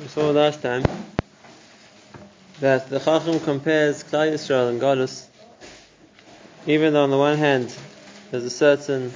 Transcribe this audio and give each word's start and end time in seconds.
We 0.00 0.06
saw 0.06 0.30
last 0.30 0.62
time 0.62 0.84
that 2.60 2.88
the 2.88 3.00
Chacham 3.00 3.40
compares 3.40 4.04
Klal 4.04 4.32
Yisrael 4.32 4.68
and 4.68 4.80
Galus, 4.80 5.26
even 6.68 6.92
though 6.92 7.02
on 7.02 7.10
the 7.10 7.18
one 7.18 7.36
hand 7.36 7.76
there's 8.30 8.44
a 8.44 8.50
certain 8.50 9.12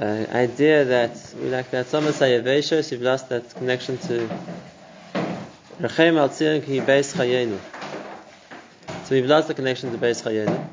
uh, 0.00 0.04
idea 0.30 0.84
that 0.84 1.34
we 1.42 1.48
like 1.48 1.72
that 1.72 1.88
some 1.88 2.04
say 2.12 2.40
Yaveshos, 2.40 2.92
you've 2.92 3.02
lost 3.02 3.28
that 3.30 3.52
connection 3.56 3.98
to 3.98 4.28
Rechem 5.80 6.16
al 6.16 6.28
ki 6.28 6.80
Beis 6.80 7.16
Chayenu. 7.16 7.58
So 9.06 9.16
we've 9.16 9.26
lost 9.26 9.48
the 9.48 9.54
connection 9.54 9.90
to 9.90 9.98
Beis 9.98 10.22
Chayenu. 10.22 10.64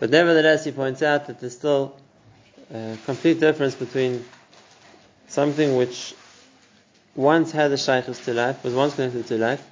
But 0.00 0.10
nevertheless, 0.10 0.64
he 0.64 0.72
points 0.72 1.00
out 1.00 1.28
that 1.28 1.38
there's 1.38 1.56
still 1.56 1.94
a 2.74 2.98
complete 3.06 3.38
difference 3.38 3.76
between 3.76 4.24
something 5.28 5.76
which 5.76 6.16
once 7.14 7.52
had 7.52 7.70
a 7.72 7.76
shaykhs 7.76 8.24
to 8.24 8.34
life, 8.34 8.64
was 8.64 8.74
once 8.74 8.94
connected 8.94 9.26
to 9.26 9.36
life, 9.38 9.64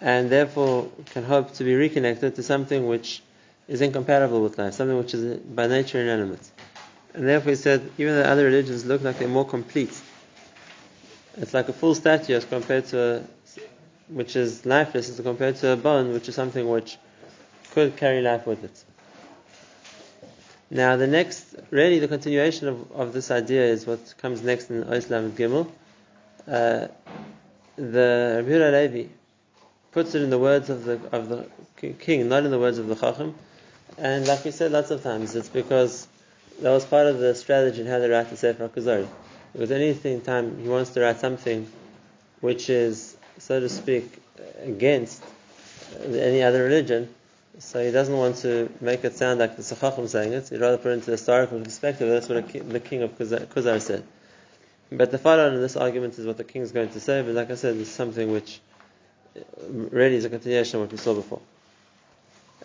and 0.00 0.30
therefore 0.30 0.90
can 1.06 1.24
hope 1.24 1.52
to 1.54 1.64
be 1.64 1.74
reconnected 1.74 2.34
to 2.34 2.42
something 2.42 2.86
which 2.86 3.22
is 3.68 3.80
incompatible 3.80 4.42
with 4.42 4.58
life, 4.58 4.74
something 4.74 4.98
which 4.98 5.14
is 5.14 5.38
by 5.38 5.66
nature 5.66 6.00
inanimate. 6.00 6.50
And 7.14 7.28
therefore 7.28 7.50
he 7.50 7.56
said, 7.56 7.90
even 7.98 8.14
the 8.14 8.28
other 8.28 8.44
religions 8.44 8.84
look 8.84 9.02
like 9.02 9.18
they're 9.18 9.28
more 9.28 9.46
complete. 9.46 10.00
It's 11.36 11.54
like 11.54 11.68
a 11.68 11.72
full 11.72 11.94
statue 11.94 12.34
as 12.34 12.44
compared 12.44 12.86
to 12.86 13.00
a, 13.00 13.22
which 14.08 14.34
is 14.36 14.66
lifeless 14.66 15.08
as 15.08 15.20
compared 15.20 15.56
to 15.56 15.70
a 15.70 15.76
bone, 15.76 16.12
which 16.12 16.28
is 16.28 16.34
something 16.34 16.68
which 16.68 16.98
could 17.72 17.96
carry 17.96 18.20
life 18.20 18.46
with 18.46 18.64
it. 18.64 18.84
Now 20.70 20.96
the 20.96 21.06
next, 21.06 21.56
really 21.70 21.98
the 21.98 22.08
continuation 22.08 22.68
of, 22.68 22.92
of 22.92 23.12
this 23.12 23.30
idea 23.30 23.64
is 23.64 23.86
what 23.86 24.14
comes 24.18 24.42
next 24.42 24.70
in 24.70 24.82
Islam 24.84 25.32
Gimel. 25.32 25.70
Uh, 26.50 26.88
the 27.76 28.42
Rabbi 28.44 28.88
Levi 28.96 29.08
puts 29.92 30.16
it 30.16 30.22
in 30.22 30.30
the 30.30 30.38
words 30.38 30.68
of 30.68 30.84
the 30.84 31.00
of 31.12 31.28
the 31.28 31.46
king, 31.92 32.28
not 32.28 32.44
in 32.44 32.50
the 32.50 32.58
words 32.58 32.78
of 32.78 32.88
the 32.88 32.96
Chacham. 32.96 33.36
And 33.96 34.26
like 34.26 34.44
we 34.44 34.50
said 34.50 34.72
lots 34.72 34.90
of 34.90 35.02
times, 35.02 35.36
it's 35.36 35.48
because 35.48 36.08
that 36.60 36.70
was 36.70 36.84
part 36.84 37.06
of 37.06 37.18
the 37.18 37.36
strategy 37.36 37.82
in 37.82 37.86
how 37.86 38.00
they 38.00 38.08
write 38.08 38.30
the 38.30 38.36
Sefer 38.36 38.68
HaKuzari. 38.68 39.06
Because 39.52 39.70
anything 39.70 40.22
time 40.22 40.60
he 40.60 40.68
wants 40.68 40.90
to 40.90 41.00
write 41.00 41.20
something 41.20 41.70
which 42.40 42.68
is, 42.68 43.16
so 43.38 43.60
to 43.60 43.68
speak, 43.68 44.20
against 44.62 45.22
any 46.04 46.42
other 46.42 46.64
religion, 46.64 47.08
so 47.58 47.84
he 47.84 47.92
doesn't 47.92 48.16
want 48.16 48.36
to 48.38 48.70
make 48.80 49.04
it 49.04 49.14
sound 49.14 49.38
like 49.38 49.56
the 49.56 49.62
Chacham 49.62 50.08
saying 50.08 50.32
it. 50.32 50.48
He'd 50.48 50.60
rather 50.60 50.78
put 50.78 50.90
it 50.90 50.94
into 50.94 51.06
the 51.06 51.12
historical 51.12 51.60
perspective. 51.60 52.08
That's 52.08 52.28
what 52.28 52.48
the 52.48 52.80
king 52.80 53.02
of 53.02 53.16
Kuzar 53.16 53.80
said. 53.80 54.04
But 54.92 55.10
the 55.12 55.18
follow-on 55.18 55.54
in 55.54 55.60
this 55.60 55.76
argument 55.76 56.18
is 56.18 56.26
what 56.26 56.36
the 56.36 56.44
king 56.44 56.62
is 56.62 56.72
going 56.72 56.90
to 56.90 57.00
say. 57.00 57.22
But 57.22 57.34
like 57.34 57.50
I 57.50 57.54
said, 57.54 57.76
it's 57.76 57.90
something 57.90 58.32
which 58.32 58.60
uh, 59.36 59.40
really 59.68 60.16
is 60.16 60.24
a 60.24 60.28
continuation 60.28 60.80
of 60.80 60.86
what 60.86 60.92
we 60.92 60.98
saw 60.98 61.14
before. 61.14 61.40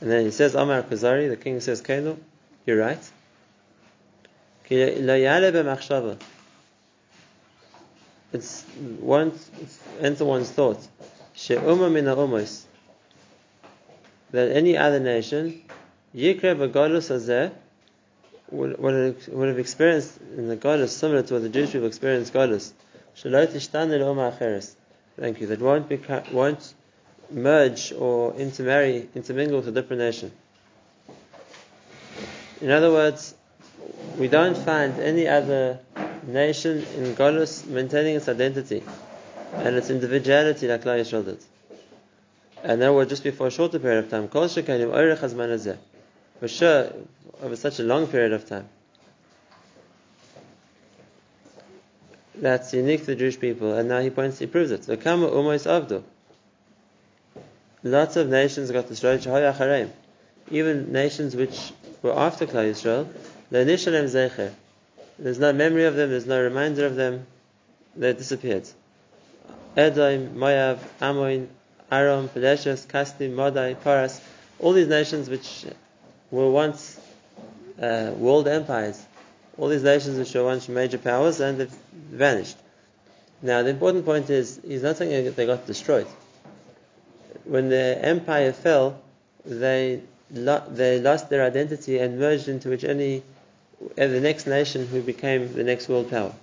And 0.02 0.09
then 0.12 0.26
he 0.26 0.31
says, 0.31 0.56
Amar 0.56 0.81
Kuzari, 0.81 1.30
the 1.30 1.38
king 1.38 1.59
says, 1.59 1.81
Kainu, 1.81 2.18
you're 2.66 2.80
right. 2.80 3.00
It's 8.34 8.64
one, 9.00 9.28
it's 9.62 9.80
enter 10.02 10.26
one's 10.26 10.50
thought. 10.50 10.86
That 14.31 14.52
any 14.52 14.76
other 14.76 15.00
nation, 15.00 15.62
Yikre 16.16 16.56
Bagalus 16.56 17.12
Azeh, 17.12 17.53
would, 18.51 18.77
would, 18.79 19.27
would 19.27 19.47
have 19.49 19.59
experienced 19.59 20.19
in 20.38 20.47
the 20.47 20.57
Galus 20.57 20.89
similar 20.89 21.21
to 21.23 21.33
what 21.35 21.43
the 21.43 21.49
Jewish 21.49 21.71
people 21.71 21.88
experienced 21.88 22.33
Galus. 22.33 22.73
Thank 25.17 25.39
you. 25.41 25.47
That 25.47 25.61
won't 25.61 25.88
become, 25.88 26.23
won't 26.31 26.73
merge 27.31 27.93
or 27.93 28.33
intermarry, 28.35 29.09
intermingle 29.16 29.57
with 29.57 29.67
a 29.69 29.71
different 29.71 30.01
nation. 30.01 30.31
In 32.61 32.72
other 32.72 32.91
words, 32.91 33.35
we 34.17 34.28
don't 34.28 34.57
find 34.57 35.00
any 35.00 35.28
other 35.28 35.79
nation 36.28 36.85
in 36.97 37.16
Galus 37.16 37.66
maintaining 37.66 38.16
its 38.16 38.28
identity 38.28 38.84
and 39.53 39.75
its 39.75 39.89
individuality 39.89 40.67
like 40.67 40.85
La 40.85 40.94
Yisrael 40.94 41.23
did 41.25 41.39
and 42.66 42.81
that 42.81 42.91
was 42.91 43.07
just 43.07 43.23
before 43.23 43.47
a 43.47 43.51
shorter 43.51 43.78
period 43.78 44.05
of 44.05 44.09
time. 44.09 44.28
For 46.40 46.47
sure, 46.47 46.91
over 47.41 47.56
such 47.56 47.79
a 47.79 47.84
long 47.84 48.07
period 48.07 48.34
of 48.34 48.47
time. 48.47 48.68
That's 52.35 52.73
unique 52.73 53.01
to 53.01 53.06
the 53.07 53.16
Jewish 53.16 53.40
people, 53.40 53.73
and 53.73 53.88
now 53.88 54.01
he 54.01 54.09
points, 54.09 54.40
he 54.40 54.46
proves 54.46 54.72
it. 54.72 54.81
The 54.84 54.97
kama 54.97 55.28
umos 55.29 55.66
avdu. 55.66 56.03
Lots 57.84 58.16
of 58.18 58.29
nations 58.29 58.72
got 58.72 58.88
destroyed. 58.88 59.25
Even 60.51 60.91
nations 60.91 61.35
which 61.35 61.72
were 62.01 62.18
after 62.18 62.46
Klal 62.46 62.69
Yisrael, 62.72 63.07
There's 65.17 65.40
no 65.40 65.53
memory 65.53 65.85
of 65.85 65.96
them. 65.96 66.09
There's 66.09 66.25
no 66.25 66.41
reminder 66.41 66.85
of 66.85 66.96
them. 66.96 67.25
They 67.96 68.13
disappeared. 68.13 68.67
Edom, 69.78 70.38
Moab, 70.38 70.79
Ammon, 71.00 71.50
Aram, 71.91 72.28
Peleshas, 72.29 72.85
Kastim, 72.88 73.35
Madai, 73.35 73.75
Paras, 73.75 74.19
all 74.59 74.73
these 74.73 74.88
nations 74.88 75.29
which 75.29 75.66
were 76.35 76.51
once 76.51 77.00
uh, 77.81 78.12
world 78.18 78.47
empires, 78.47 79.03
all 79.57 79.69
these 79.69 79.84
nations 79.84 80.18
which 80.18 80.34
were 80.34 80.44
once 80.44 80.68
major 80.69 80.97
powers 80.97 81.40
and 81.40 81.57
they've 81.59 81.75
vanished. 81.94 82.57
Now 83.41 83.63
the 83.63 83.69
important 83.69 84.06
point 84.06 84.29
is, 84.29 84.59
he's 84.66 84.84
not 84.84 84.97
saying 84.97 85.25
that 85.25 85.35
they 85.35 85.46
got 85.46 85.66
destroyed. 85.66 86.07
When 87.44 87.69
the 87.69 88.00
empire 88.01 88.53
fell, 88.53 89.00
they 89.46 90.01
lo- 90.31 90.63
they 90.69 91.00
lost 91.00 91.29
their 91.29 91.44
identity 91.46 92.00
and 92.00 92.19
merged 92.19 92.47
into 92.47 92.69
which 92.69 92.84
any 92.84 93.23
uh, 93.97 94.07
the 94.07 94.19
next 94.19 94.47
nation 94.47 94.88
who 94.88 95.02
became 95.02 95.53
the 95.53 95.63
next 95.63 95.88
world 95.90 96.09
power. 96.09 96.34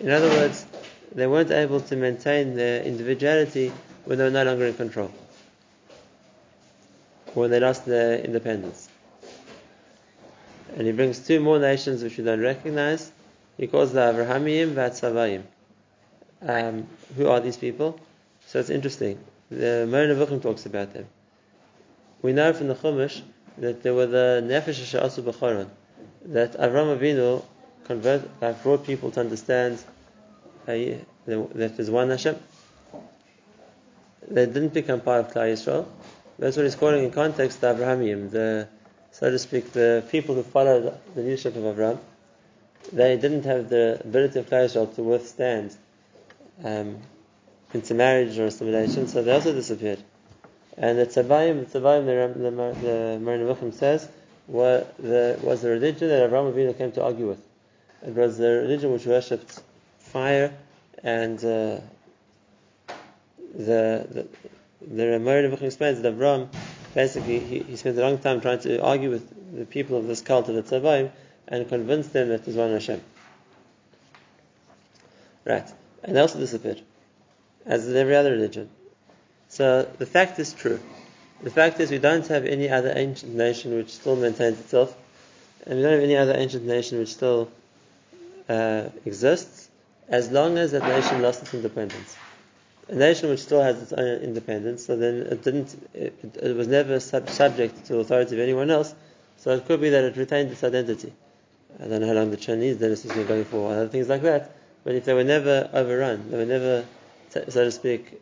In 0.00 0.10
other 0.10 0.28
words, 0.28 0.66
they 1.14 1.26
weren't 1.26 1.50
able 1.50 1.80
to 1.80 1.96
maintain 1.96 2.56
their 2.56 2.82
individuality 2.82 3.72
when 4.04 4.18
they 4.18 4.24
were 4.24 4.30
no 4.30 4.44
longer 4.44 4.66
in 4.66 4.74
control, 4.74 5.10
when 7.34 7.50
they 7.50 7.60
lost 7.60 7.84
their 7.86 8.18
independence. 8.18 8.89
And 10.76 10.86
he 10.86 10.92
brings 10.92 11.18
two 11.26 11.40
more 11.40 11.58
nations 11.58 12.02
which 12.02 12.16
we 12.16 12.24
don't 12.24 12.40
recognize. 12.40 13.10
He 13.56 13.66
calls 13.66 13.92
the 13.92 14.00
Avrahamiim 14.00 14.74
Vatzavayim. 14.74 15.42
Um, 16.42 16.86
who 17.16 17.28
are 17.28 17.40
these 17.40 17.56
people? 17.56 18.00
So 18.46 18.60
it's 18.60 18.70
interesting. 18.70 19.18
The 19.50 19.86
Moreh 19.88 20.08
Nevuchim 20.08 20.40
talks 20.40 20.64
about 20.64 20.94
them. 20.94 21.06
We 22.22 22.32
know 22.32 22.52
from 22.52 22.68
the 22.68 22.74
Chumash 22.74 23.20
that 23.58 23.82
there 23.82 23.94
were 23.94 24.06
the 24.06 24.42
Nefesh 24.44 24.80
Sha'asu 24.80 25.22
B'choron, 25.22 25.68
that 26.26 26.52
Avram 26.52 26.96
Avinu 26.96 27.42
convert, 27.84 28.22
like, 28.40 28.62
brought 28.62 28.86
people 28.86 29.10
to 29.10 29.20
understand 29.20 29.82
uh, 30.68 30.72
that 31.26 31.76
there's 31.76 31.90
one 31.90 32.10
Hashem, 32.10 32.36
they 34.28 34.46
didn't 34.46 34.72
become 34.72 35.00
part 35.00 35.26
of 35.26 35.32
Klal 35.32 35.52
Yisrael. 35.52 35.86
That's 36.38 36.56
what 36.56 36.64
he's 36.64 36.76
calling 36.76 37.04
in 37.04 37.10
context 37.10 37.60
the 37.60 37.70
Abrahamiim, 37.70 38.30
the 38.30 38.68
so 39.12 39.30
to 39.30 39.38
speak, 39.38 39.72
the 39.72 40.04
people 40.10 40.34
who 40.34 40.42
followed 40.42 40.98
the 41.14 41.22
leadership 41.22 41.56
of 41.56 41.64
Abraham. 41.64 41.98
They 42.92 43.16
didn't 43.16 43.44
have 43.44 43.68
the 43.68 44.00
ability 44.04 44.38
of 44.38 44.48
Yisrael 44.48 44.94
to 44.94 45.02
withstand 45.02 45.76
um, 46.64 46.98
intermarriage 47.74 48.38
or 48.38 48.46
assimilation, 48.46 49.06
so 49.08 49.22
they 49.22 49.32
also 49.32 49.52
disappeared. 49.52 50.02
And 50.76 50.98
the 50.98 51.06
Tzabayim, 51.06 51.70
the 51.70 51.78
Tzabayim, 51.78 52.06
the, 52.06 52.40
the, 52.40 52.80
the 52.80 53.18
Nevuchim 53.20 53.74
says, 53.74 54.08
were 54.48 54.86
the, 54.98 55.38
was 55.42 55.62
the 55.62 55.68
religion 55.70 56.08
that 56.08 56.24
Abraham 56.24 56.52
Avinu 56.52 56.76
came 56.76 56.92
to 56.92 57.02
argue 57.02 57.28
with. 57.28 57.42
It 58.06 58.14
was 58.14 58.38
the 58.38 58.48
religion 58.48 58.92
which 58.92 59.04
worshipped 59.04 59.60
fire 59.98 60.52
and 61.02 61.38
uh, 61.38 61.80
the 63.54 64.06
the 64.10 64.26
the 64.80 65.06
Ramah 65.08 65.64
explains 65.64 66.00
that 66.00 66.16
Avram 66.16 66.48
basically 66.94 67.38
he, 67.38 67.58
he 67.60 67.76
spent 67.76 67.98
a 67.98 68.00
long 68.00 68.18
time 68.18 68.40
trying 68.40 68.60
to 68.60 68.82
argue 68.82 69.10
with 69.10 69.56
the 69.56 69.64
people 69.64 69.96
of 69.96 70.06
this 70.06 70.20
cult 70.20 70.48
of 70.48 70.54
the 70.54 70.62
Tzavayim 70.62 71.10
and 71.48 71.68
convince 71.68 72.08
them 72.08 72.28
that 72.28 72.44
there's 72.44 72.56
one 72.56 72.72
Hashem. 72.72 73.00
Right. 75.44 75.68
And 76.02 76.16
they 76.16 76.20
also 76.20 76.38
disappeared. 76.38 76.80
As 77.66 77.88
in 77.88 77.96
every 77.96 78.16
other 78.16 78.30
religion. 78.30 78.70
So 79.48 79.82
the 79.98 80.06
fact 80.06 80.38
is 80.38 80.52
true. 80.52 80.80
The 81.42 81.50
fact 81.50 81.80
is 81.80 81.90
we 81.90 81.98
don't 81.98 82.26
have 82.28 82.44
any 82.44 82.68
other 82.68 82.92
ancient 82.94 83.34
nation 83.34 83.74
which 83.74 83.90
still 83.90 84.16
maintains 84.16 84.60
itself, 84.60 84.96
and 85.66 85.76
we 85.76 85.82
don't 85.82 85.92
have 85.92 86.02
any 86.02 86.16
other 86.16 86.34
ancient 86.36 86.64
nation 86.64 86.98
which 86.98 87.14
still 87.14 87.50
uh, 88.48 88.88
exists, 89.06 89.68
as 90.08 90.30
long 90.30 90.58
as 90.58 90.72
that 90.72 90.82
nation 90.82 91.22
lost 91.22 91.42
its 91.42 91.54
independence 91.54 92.16
a 92.90 92.94
nation 92.94 93.30
which 93.30 93.40
still 93.40 93.62
has 93.62 93.80
its 93.80 93.92
own 93.92 94.18
independence, 94.20 94.84
so 94.84 94.96
then 94.96 95.18
it 95.18 95.42
didn't, 95.42 95.88
it, 95.94 96.12
it 96.42 96.56
was 96.56 96.66
never 96.66 96.98
sub- 96.98 97.30
subject 97.30 97.86
to 97.86 97.94
the 97.94 97.98
authority 98.00 98.34
of 98.34 98.40
anyone 98.40 98.70
else, 98.70 98.94
so 99.36 99.52
it 99.52 99.64
could 99.66 99.80
be 99.80 99.90
that 99.90 100.04
it 100.04 100.16
retained 100.16 100.50
its 100.50 100.64
identity. 100.64 101.12
I 101.78 101.86
don't 101.86 102.00
know 102.00 102.08
how 102.08 102.14
long 102.14 102.30
the 102.30 102.36
Chinese 102.36 102.78
dynasty 102.78 103.08
has 103.08 103.16
been 103.16 103.26
going 103.28 103.44
for, 103.44 103.72
other 103.72 103.88
things 103.88 104.08
like 104.08 104.22
that, 104.22 104.52
But 104.82 104.94
if 104.94 105.04
they 105.04 105.14
were 105.14 105.24
never 105.24 105.70
overrun, 105.72 106.30
they 106.30 106.36
were 106.36 106.46
never, 106.46 106.84
so 107.28 107.44
to 107.44 107.70
speak, 107.70 108.20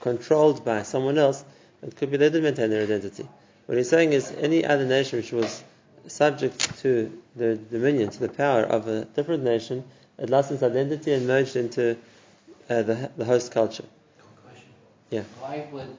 controlled 0.00 0.64
by 0.64 0.82
someone 0.82 1.18
else, 1.18 1.44
it 1.82 1.96
could 1.96 2.10
be 2.10 2.16
they 2.16 2.30
did 2.30 2.42
maintain 2.42 2.70
their 2.70 2.84
identity. 2.84 3.28
What 3.66 3.76
he's 3.76 3.88
saying 3.88 4.12
is 4.12 4.32
any 4.38 4.64
other 4.64 4.86
nation 4.86 5.18
which 5.18 5.32
was 5.32 5.62
subject 6.06 6.78
to 6.78 7.12
the 7.34 7.56
dominion, 7.56 8.10
to 8.10 8.20
the 8.20 8.28
power 8.28 8.62
of 8.62 8.86
a 8.86 9.04
different 9.04 9.42
nation, 9.42 9.84
it 10.18 10.30
lost 10.30 10.50
its 10.52 10.62
identity 10.62 11.12
and 11.12 11.26
merged 11.26 11.56
into 11.56 11.96
uh, 12.68 12.82
the, 12.82 13.10
the 13.16 13.24
host 13.24 13.52
culture. 13.52 13.84
Yeah. 15.10 15.22
Why 15.40 15.66
would 15.72 15.96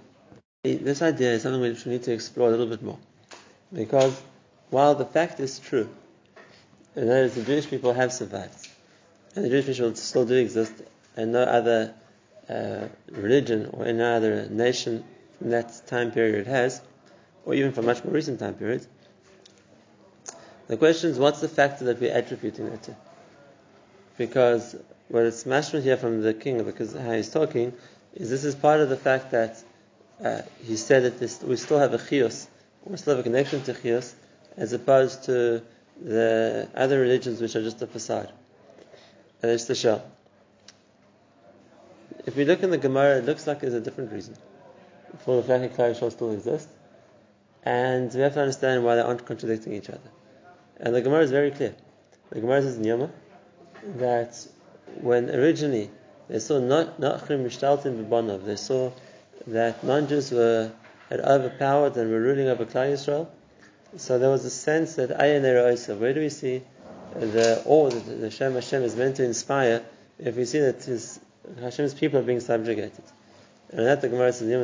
This 0.64 1.02
idea 1.02 1.32
is 1.32 1.44
something 1.44 1.62
which 1.62 1.86
we 1.86 1.94
need 1.94 2.04
to 2.04 2.14
explore 2.14 2.50
a 2.50 2.52
little 2.52 2.68
bit 2.68 2.84
more. 2.84 3.00
Because 3.74 4.22
while 4.70 4.96
the 4.96 5.06
fact 5.06 5.40
is 5.40 5.60
true, 5.60 5.90
and 6.96 7.10
that 7.10 7.24
is 7.24 7.36
the 7.36 7.44
Jewish 7.44 7.70
people 7.70 7.94
have 7.94 8.12
survived, 8.12 8.68
and 9.36 9.46
the 9.46 9.50
Jewish 9.50 9.66
people 9.68 9.96
still 9.96 10.26
do 10.26 10.36
exist, 10.36 10.74
and 11.16 11.32
no 11.32 11.44
other 11.44 11.94
uh, 12.50 12.88
religion 13.12 13.70
or 13.74 13.86
any 13.86 14.02
other 14.02 14.48
nation 14.50 15.04
from 15.38 15.52
that 15.52 15.82
time 15.88 16.12
period 16.12 16.48
has, 16.48 16.82
or 17.46 17.54
even 17.54 17.72
from 17.72 17.86
much 17.86 18.04
more 18.04 18.14
recent 18.14 18.40
time 18.40 18.56
periods, 18.56 18.88
the 20.68 20.76
question 20.76 21.10
is 21.12 21.18
what's 21.20 21.40
the 21.40 21.48
factor 21.48 21.86
that 21.86 22.02
we're 22.02 22.16
attributing 22.16 22.70
that 22.70 22.84
to? 22.84 22.96
Because 24.18 24.76
what 25.10 25.24
it's 25.24 25.46
mentioned 25.46 25.84
here 25.84 25.98
from 25.98 26.22
the 26.22 26.34
king, 26.34 26.64
because 26.64 26.94
how 26.94 27.12
he's 27.12 27.30
talking, 27.30 27.74
is 28.14 28.30
this 28.30 28.44
is 28.44 28.56
part 28.56 28.82
of 28.82 28.90
the 28.90 28.98
fact 28.98 29.32
that 29.32 29.64
uh, 30.24 30.42
he 30.64 30.76
said 30.76 31.04
that 31.04 31.20
this, 31.20 31.42
we 31.42 31.56
still 31.56 31.80
have 31.80 31.94
a 31.94 31.98
chios, 31.98 32.48
we 32.84 32.98
still 32.98 33.16
have 33.16 33.20
a 33.20 33.24
connection 33.24 33.62
to 33.64 33.74
chios, 33.74 34.16
as 34.58 34.74
opposed 34.74 35.24
to 35.26 35.62
the 36.02 36.68
other 36.76 37.00
religions 37.00 37.42
which 37.42 37.56
are 37.56 37.64
just 37.64 37.82
a 37.82 37.88
facade. 37.88 38.32
And 39.42 39.52
it's 39.52 39.66
the 39.66 39.76
shell. 39.76 40.04
If 42.26 42.36
we 42.36 42.44
look 42.44 42.64
in 42.64 42.72
the 42.72 42.78
Gemara, 42.78 43.20
it 43.20 43.26
looks 43.26 43.48
like 43.48 43.62
there's 43.62 43.74
a 43.74 43.80
different 43.80 44.12
reason 44.12 44.36
for 45.24 45.38
the 45.38 45.44
fact 45.44 45.62
that 45.62 45.78
Klal 45.78 45.96
Yisrael 45.96 46.12
still 46.12 46.32
exist, 46.32 46.68
and 47.64 48.14
we 48.14 48.22
have 48.22 48.34
to 48.34 48.42
understand 48.42 48.84
why 48.84 48.96
they 48.96 49.02
aren't 49.02 49.26
contradicting 49.26 49.74
each 49.74 49.90
other. 49.90 50.10
And 50.80 50.94
the 50.94 51.02
Gemara 51.02 51.22
is 51.22 51.32
very 51.32 51.52
clear. 51.52 51.76
The 52.30 52.42
Gemara 52.42 52.62
says 52.62 52.78
in 52.78 52.84
Yoma 52.84 53.10
that 53.98 54.48
when 55.02 55.30
originally 55.30 55.90
they 56.28 56.40
saw 56.40 56.60
not 56.60 57.00
Nachrim 57.00 57.46
Mishtaltim 57.46 58.06
B'Banov, 58.06 58.46
they 58.46 58.56
saw 58.56 58.92
that 59.48 59.84
non-Jews 59.84 60.32
were 60.32 60.72
had 61.10 61.22
overpowered 61.22 61.96
and 61.96 62.12
were 62.12 62.20
ruling 62.20 62.48
over 62.50 62.66
Klal 62.66 62.92
Yisrael. 62.92 63.28
So 63.96 64.20
there 64.20 64.30
was 64.30 64.44
a 64.44 64.50
sense 64.50 64.96
that 64.96 65.10
Ayin 65.10 65.44
Oisa. 65.44 65.98
Where 65.98 66.14
do 66.14 66.20
we 66.20 66.30
see 66.30 66.64
the 67.16 67.62
awe 67.66 67.90
that 67.90 68.22
the 68.22 68.30
Shem 68.30 68.54
Hashem 68.54 68.84
is 68.84 68.96
meant 68.96 69.16
to 69.18 69.24
inspire 69.24 69.84
if 70.20 70.36
we 70.36 70.46
see 70.46 70.60
that 70.60 70.84
his, 70.84 71.20
Hashem's 71.62 71.94
people 71.94 72.20
are 72.20 72.24
being 72.24 72.42
subjugated? 72.42 73.04
And 73.72 73.86
that 73.86 74.02
the 74.02 74.10
Gemara 74.10 74.34
says, 74.34 74.50
I 74.50 74.56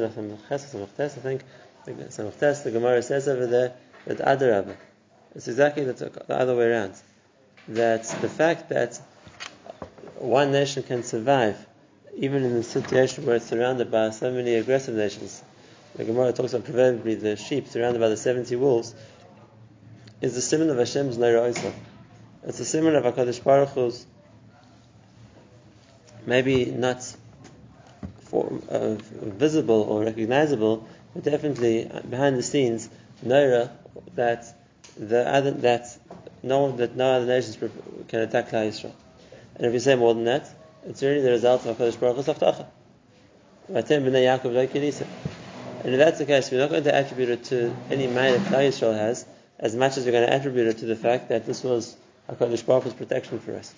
think 1.08 1.44
the 1.86 2.72
Gemara 2.72 3.02
says 3.02 3.28
over 3.28 3.48
there 3.48 3.74
that 4.06 4.18
Adarabah. 4.18 4.76
It's 5.36 5.48
exactly 5.48 5.86
the 5.86 6.22
other 6.30 6.56
way 6.56 6.66
around. 6.66 6.94
That 7.70 8.04
the 8.22 8.30
fact 8.30 8.70
that 8.70 9.00
one 10.24 10.54
nation 10.54 10.84
can 10.84 11.04
survive 11.04 11.58
even 12.16 12.44
in 12.44 12.54
the 12.54 12.64
situation 12.64 13.26
where 13.26 13.36
it's 13.36 13.46
surrounded 13.48 13.92
by 13.92 14.10
so 14.12 14.32
many 14.32 14.56
aggressive 14.56 14.96
nations. 14.96 15.44
The 15.96 16.06
Gemara 16.06 16.32
talks 16.32 16.54
about 16.54 16.66
proverbially 16.66 17.16
the 17.16 17.36
sheep 17.36 17.68
surrounded 17.68 18.00
by 18.00 18.08
the 18.08 18.18
70 18.18 18.56
wolves, 18.56 18.96
is 20.22 20.34
the 20.36 20.42
simon 20.42 20.70
of 20.70 20.78
Hashem's 20.78 21.18
Neira 21.18 21.42
Oisa. 21.52 21.74
It's 22.44 22.58
the 22.58 22.66
simon 22.66 22.96
of 22.96 23.04
HaKadosh 23.04 23.44
Baruch 23.44 23.70
Hu's, 23.70 24.06
maybe 26.26 26.66
not 26.66 27.16
uh, 28.32 28.96
visible 28.96 29.82
or 29.82 30.04
recognizable, 30.06 30.88
but 31.14 31.24
definitely 31.24 31.92
behind 32.10 32.38
the 32.38 32.44
scenes, 32.44 32.90
Neira, 33.26 33.72
that 34.16 34.46
the 34.98 35.28
other, 35.28 35.52
that 35.52 35.98
no 36.42 36.72
that 36.78 36.96
no 36.96 37.14
other 37.14 37.26
nations 37.26 37.58
can 38.08 38.22
attack 38.22 38.50
Klal 38.50 38.70
Yisrael. 38.70 38.94
And 39.56 39.66
if 39.66 39.74
you 39.74 39.80
say 39.80 39.96
more 39.96 40.14
than 40.14 40.26
that, 40.26 40.50
it's 40.86 41.02
really 41.02 41.22
the 41.22 41.32
result 41.32 41.66
of 41.66 41.78
Hakadosh 41.78 42.00
Baruch 42.00 42.16
Hu's 42.18 42.26
haftacha. 42.28 42.68
And 45.84 45.94
if 45.94 46.00
that's 46.00 46.18
the 46.20 46.26
case, 46.26 46.52
we're 46.52 46.60
not 46.60 46.70
going 46.70 46.84
to 46.84 46.96
attribute 46.96 47.30
it 47.30 47.44
to 47.46 47.76
any 47.90 48.08
might 48.08 48.32
that 48.32 48.42
Klal 48.42 48.68
Yisrael 48.68 48.98
has, 48.98 49.26
as 49.60 49.76
much 49.76 49.98
as 49.98 50.06
we're 50.06 50.12
going 50.12 50.28
to 50.28 50.34
attribute 50.34 50.68
it 50.68 50.78
to 50.80 50.86
the 50.86 50.96
fact 50.96 51.30
that 51.30 51.46
this 51.46 51.64
was 51.64 51.96
Hakadosh 52.30 52.66
Baruch 52.66 52.84
Hu's 52.84 52.94
protection 52.94 53.40
for 53.40 53.56
us. 53.56 53.74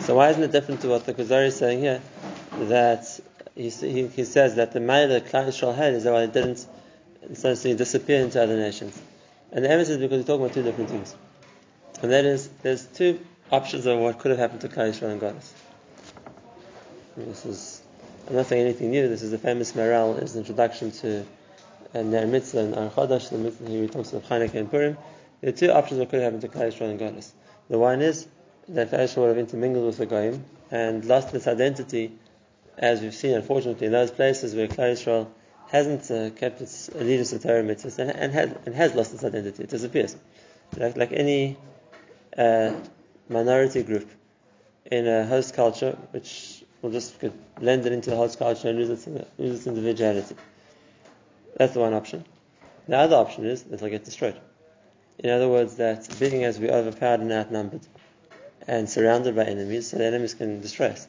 So 0.00 0.16
why 0.16 0.30
isn't 0.30 0.42
it 0.42 0.52
different 0.52 0.80
to 0.82 0.88
what 0.88 1.06
the 1.06 1.14
Kuzari 1.14 1.46
is 1.46 1.56
saying 1.56 1.80
here? 1.80 2.00
That 2.58 3.20
he, 3.54 3.70
he, 3.70 4.06
he 4.08 4.24
says 4.24 4.56
that 4.56 4.72
the 4.72 4.80
might 4.80 5.06
that 5.06 5.26
Klal 5.26 5.46
Yisrael 5.46 5.74
had 5.74 5.94
is 5.94 6.04
why 6.04 6.22
it 6.22 6.32
didn't 6.32 6.66
essentially 7.30 7.74
disappear 7.74 8.20
into 8.20 8.42
other 8.42 8.56
nations. 8.56 9.00
And 9.52 9.64
the 9.64 9.68
evidence 9.68 9.90
is 9.90 9.98
because 9.98 10.18
we're 10.18 10.24
talking 10.26 10.44
about 10.44 10.54
two 10.54 10.62
different 10.62 10.90
things. 10.90 11.14
And 12.02 12.12
that 12.12 12.24
is, 12.24 12.48
there's 12.62 12.86
two 12.86 13.20
options 13.52 13.86
of 13.86 13.98
what 13.98 14.18
could 14.18 14.30
have 14.30 14.38
happened 14.38 14.62
to 14.62 14.68
Klal 14.68 14.90
Yisrael 14.90 15.12
and 15.12 15.20
Golus. 15.20 15.52
This 17.16 17.44
is, 17.44 17.82
I'm 18.28 18.36
not 18.36 18.46
saying 18.46 18.62
anything 18.62 18.90
new, 18.90 19.08
this 19.08 19.22
is 19.22 19.32
the 19.32 19.38
famous 19.38 19.72
Maharal, 19.72 20.18
his 20.18 20.36
introduction 20.36 20.92
to 20.92 21.26
uh, 21.94 22.02
Ner 22.02 22.26
Mitzvah 22.26 22.58
and 22.60 22.74
Or 22.74 22.90
Chadash, 22.90 23.28
the 23.30 23.38
mitzvah 23.38 23.68
he 23.68 23.84
about 23.84 24.06
Chanukah 24.06 24.54
and 24.54 24.70
Purim. 24.70 24.96
There 25.40 25.50
are 25.50 25.56
two 25.56 25.70
options 25.70 25.98
of 26.00 26.06
what 26.06 26.10
could 26.10 26.22
have 26.22 26.32
happened 26.32 26.52
to 26.52 26.58
Klal 26.58 26.72
Yisrael 26.72 26.90
and 26.90 27.00
Golus. 27.00 27.32
The 27.68 27.78
one 27.78 28.00
is 28.00 28.26
that 28.68 28.90
Klal 28.90 29.16
would 29.18 29.28
have 29.28 29.38
intermingled 29.38 29.84
with 29.84 29.98
the 29.98 30.06
Goyim 30.06 30.44
and 30.70 31.04
lost 31.04 31.34
its 31.34 31.46
identity, 31.46 32.12
as 32.78 33.02
we've 33.02 33.14
seen, 33.14 33.34
unfortunately, 33.34 33.86
in 33.86 33.92
those 33.92 34.10
places 34.10 34.54
where 34.54 34.68
Klal 34.68 34.92
Yisrael 34.92 35.28
hasn't 35.68 36.10
uh, 36.10 36.30
kept 36.30 36.62
its 36.62 36.88
allegiance 36.88 37.30
to 37.30 37.38
Torah 37.38 37.62
mitzvahs 37.62 37.98
and, 37.98 38.10
and, 38.10 38.32
has, 38.32 38.56
and 38.64 38.74
has 38.74 38.94
lost 38.94 39.12
its 39.12 39.22
identity. 39.22 39.64
It 39.64 39.70
disappears. 39.70 40.16
Like, 40.76 40.96
like 40.96 41.12
any 41.12 41.58
uh, 42.36 42.72
minority 43.28 43.82
group 43.82 44.08
in 44.90 45.06
a 45.06 45.26
host 45.26 45.54
culture, 45.54 45.96
which 46.10 46.64
will 46.82 46.90
just 46.90 47.14
blend 47.56 47.86
it 47.86 47.92
into 47.92 48.10
the 48.10 48.16
host 48.16 48.38
culture 48.38 48.68
and 48.68 48.78
lose 48.78 48.90
its, 48.90 49.06
lose 49.38 49.58
its 49.58 49.66
individuality. 49.66 50.34
That's 51.56 51.74
the 51.74 51.80
one 51.80 51.94
option. 51.94 52.24
The 52.88 52.96
other 52.96 53.16
option 53.16 53.44
is 53.46 53.62
that 53.64 53.74
it'll 53.74 53.88
get 53.88 54.04
destroyed. 54.04 54.40
In 55.18 55.30
other 55.30 55.48
words, 55.48 55.76
that 55.76 56.08
being 56.18 56.44
as 56.44 56.58
we're 56.58 56.72
overpowered 56.72 57.20
and 57.20 57.30
outnumbered 57.30 57.86
and 58.66 58.88
surrounded 58.88 59.36
by 59.36 59.44
enemies, 59.44 59.90
so 59.90 59.98
the 59.98 60.06
enemies 60.06 60.34
can 60.34 60.60
destroy 60.60 60.86
us. 60.86 61.06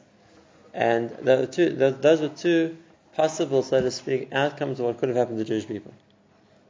And 0.74 1.10
two, 1.52 1.70
those 1.70 2.20
were 2.20 2.28
two 2.28 2.76
possible, 3.14 3.62
so 3.62 3.80
to 3.80 3.90
speak, 3.90 4.32
outcomes 4.32 4.80
of 4.80 4.86
what 4.86 4.98
could 4.98 5.08
have 5.08 5.16
happened 5.16 5.38
to 5.38 5.44
Jewish 5.44 5.66
people. 5.66 5.92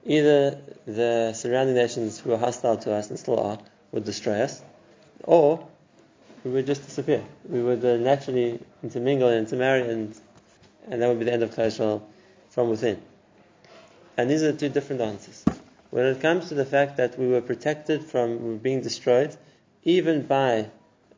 Either 0.05 0.59
the 0.87 1.33
surrounding 1.35 1.77
nations 1.77 2.19
who 2.19 2.33
are 2.33 2.39
hostile 2.39 2.77
to 2.77 2.93
us 2.93 3.11
and 3.11 3.19
still 3.19 3.39
are 3.39 3.59
would 3.93 4.05
destroy 4.05 4.41
us, 4.41 4.63
or 5.25 5.67
we 6.45 6.51
would 6.51 6.67
just 6.67 6.85
disappear. 6.85 7.23
We 7.49 7.63
would 7.63 7.85
uh, 7.85 7.97
naturally 7.99 8.59
intermingle 8.83 9.29
and 9.29 9.47
intermarry, 9.47 9.89
and, 9.89 10.15
and 10.89 11.01
that 11.01 11.09
would 11.09 11.19
be 11.19 11.27
the 11.27 11.33
end 11.33 11.43
of 11.43 11.55
Klal 11.55 12.03
from 12.51 12.69
within. 12.69 13.01
And 14.17 14.31
these 14.31 14.43
are 14.43 14.53
the 14.53 14.59
two 14.59 14.69
different 14.69 15.03
answers. 15.03 15.45
When 15.91 16.07
it 16.07 16.21
comes 16.21 16.49
to 16.49 16.55
the 16.55 16.65
fact 16.65 16.97
that 16.97 17.19
we 17.19 17.29
were 17.29 17.41
protected 17.41 18.05
from 18.05 18.59
being 18.59 18.81
destroyed, 18.81 19.37
even 19.85 20.23
by 20.23 20.67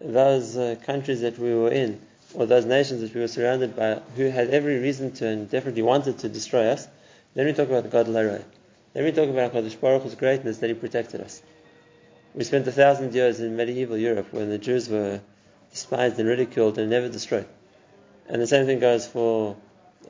those 0.01 0.57
uh, 0.57 0.77
countries 0.85 1.21
that 1.21 1.39
we 1.39 1.55
were 1.55 1.71
in, 1.71 2.01
or 2.35 2.47
those 2.47 2.65
nations 2.65 3.01
that 3.01 3.15
we 3.15 3.21
were 3.21 3.29
surrounded 3.29 3.77
by, 3.77 4.01
who 4.17 4.25
had 4.25 4.51
every 4.51 4.79
reason 4.79 5.13
to 5.13 5.27
and 5.27 5.51
definitely 5.51 5.83
wanted 5.83 6.19
to 6.19 6.29
destroy 6.29 6.67
us, 6.69 6.89
then 7.35 7.47
we 7.47 7.53
talk 7.53 7.69
about 7.69 7.89
God 7.91 8.07
Laroy. 8.07 8.43
Then 8.93 9.05
we 9.05 9.13
talk 9.13 9.29
about 9.29 9.53
Hakadosh 9.53 9.81
Baruch 9.81 10.03
Hu's 10.03 10.15
greatness 10.15 10.59
that 10.59 10.69
He 10.69 10.75
protected 10.75 11.21
us. 11.21 11.43
We 12.35 12.43
spent 12.43 12.67
a 12.67 12.73
thousand 12.73 13.15
years 13.15 13.39
in 13.39 13.57
medieval 13.57 13.97
Europe 13.97 14.33
when 14.33 14.51
the 14.51 14.59
Jews 14.59 14.89
were 14.89 15.21
despised 15.71 16.19
and 16.19 16.29
ridiculed 16.29 16.79
and 16.79 16.91
never 16.91 17.09
destroyed. 17.09 17.47
And 18.29 18.43
the 18.43 18.47
same 18.49 18.67
thing 18.67 18.81
goes 18.81 19.07
for 19.07 19.57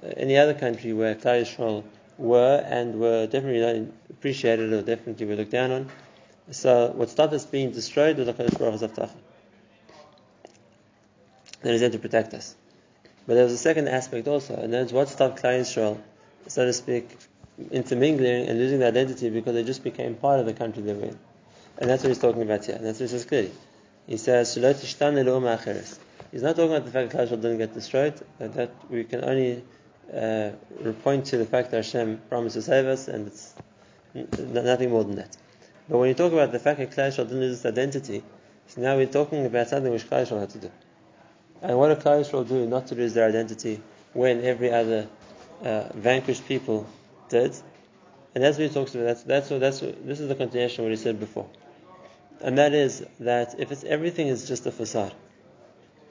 uh, 0.03 0.07
any 0.17 0.39
other 0.39 0.55
country 0.55 0.95
where 0.95 1.15
Klal 1.15 1.85
were 2.17 2.65
and 2.67 2.99
were 2.99 3.27
definitely 3.27 3.61
not 3.61 3.93
appreciated 4.09 4.73
or 4.73 4.81
definitely 4.81 5.27
were 5.27 5.37
looked 5.37 5.51
down 5.51 5.71
on. 5.71 5.91
So 6.51 6.93
what 6.93 7.11
stopped 7.11 7.35
us 7.35 7.45
being 7.45 7.73
destroyed 7.73 8.17
was 8.17 8.29
Hakadosh 8.29 8.59
Baruch 8.59 8.81
Hu's 8.81 9.11
then 11.63 11.73
he's 11.73 11.81
there 11.81 11.91
to 11.91 11.99
protect 11.99 12.35
us. 12.35 12.55
But 13.27 13.35
there 13.35 13.45
was 13.45 13.53
a 13.53 13.59
second 13.59 13.89
aspect 13.89 14.29
also, 14.29 14.55
and 14.55 14.73
that's 14.73 14.93
what 14.93 15.09
stopped 15.09 15.43
Klal 15.43 15.65
so 15.67 15.99
to 16.47 16.73
speak, 16.73 17.17
intermingling 17.71 18.49
and 18.49 18.59
losing 18.59 18.79
their 18.79 18.89
identity 18.89 19.31
because 19.31 19.55
they 19.55 19.65
just 19.65 19.83
became 19.83 20.15
part 20.15 20.41
of 20.41 20.47
the 20.47 20.53
country 20.53 20.83
they 20.83 20.93
were 20.93 21.05
in. 21.05 21.19
And 21.79 21.91
that's 21.91 22.03
what 22.03 22.09
he's 22.09 22.19
talking 22.19 22.43
about 22.43 22.65
here. 22.65 22.77
And 22.77 22.87
that's 22.87 23.01
what 23.01 23.11
he 23.11 23.17
says 23.17 23.25
clearly. 23.25 23.53
He 24.07 24.17
says, 24.17 24.55
He's 24.55 24.63
not 24.63 26.57
talking 26.57 26.73
about 26.73 26.85
the 26.85 26.91
fact 26.91 27.11
that 27.11 27.29
Klal 27.29 27.29
didn't 27.31 27.59
get 27.59 27.75
destroyed, 27.75 28.21
but 28.39 28.55
that 28.55 28.71
we 28.91 29.05
can 29.05 29.25
only 29.25 29.65
uh, 30.13 30.51
point 31.03 31.27
to 31.27 31.37
the 31.39 31.47
fact 31.47 31.71
that 31.71 31.79
Hashem 31.79 32.21
promised 32.29 32.55
to 32.55 32.63
save 32.63 32.87
us, 32.87 33.09
and 33.09 33.27
it's 33.29 33.55
n- 34.15 34.29
nothing 34.53 34.91
more 34.91 35.05
than 35.05 35.17
that. 35.17 35.37
But 35.89 35.99
when 35.99 36.09
you 36.09 36.15
talk 36.15 36.33
about 36.33 36.53
the 36.53 36.59
fact 36.59 36.79
that 36.79 36.91
Klal 36.91 37.17
didn't 37.17 37.41
lose 37.41 37.57
its 37.59 37.67
identity, 37.67 38.23
So 38.67 38.81
now 38.81 38.97
we're 38.97 39.07
talking 39.07 39.45
about 39.47 39.69
something 39.69 39.93
which 39.93 40.09
Klal 40.09 40.41
had 40.41 40.51
to 40.51 40.59
do. 40.59 40.71
And 41.63 41.79
what 41.79 41.89
did 41.89 42.01
Klal 42.01 42.49
do 42.49 42.67
not 42.67 42.87
to 42.89 42.95
lose 42.95 43.15
their 43.15 43.29
identity 43.29 43.81
when 44.13 44.45
every 44.45 44.71
other 44.71 45.09
uh, 45.63 45.89
vanquished 45.95 46.47
people 46.47 46.87
did? 47.29 47.55
And 48.35 48.43
that's 48.43 48.59
what 48.59 48.69
he 48.69 48.75
talks 48.75 48.95
about. 48.95 49.05
That's, 49.05 49.23
that's, 49.23 49.51
what, 49.51 49.61
that's 49.61 49.81
what, 49.81 50.07
this 50.07 50.21
is 50.21 50.29
the 50.29 50.35
continuation 50.35 50.81
of 50.81 50.91
what 50.91 50.99
he 50.99 51.03
said 51.03 51.21
before. 51.21 51.49
And 52.41 52.59
that 52.59 52.75
is 52.75 53.05
that 53.21 53.59
if 53.59 53.73
it's 53.73 53.85
everything 53.85 54.29
is 54.29 54.47
just 54.47 54.67
a 54.67 54.73
facade, 54.73 55.15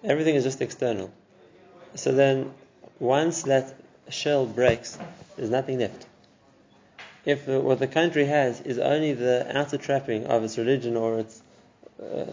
everything 0.04 0.36
is 0.36 0.44
just 0.44 0.62
external, 0.62 1.12
so 1.96 2.12
then 2.12 2.54
once 3.00 3.44
that 3.44 3.76
shell 4.10 4.46
breaks, 4.46 4.98
there's 5.36 5.50
nothing 5.50 5.80
left. 5.80 6.08
If 7.26 7.48
what 7.48 7.80
the 7.80 7.88
country 7.88 8.26
has 8.26 8.62
is 8.62 8.80
only 8.80 9.14
the 9.14 9.58
outer 9.58 9.78
trapping 9.78 10.26
of 10.26 10.44
its 10.44 10.58
religion 10.58 10.98
or 10.98 11.20
its 11.20 11.42
uh, 12.02 12.26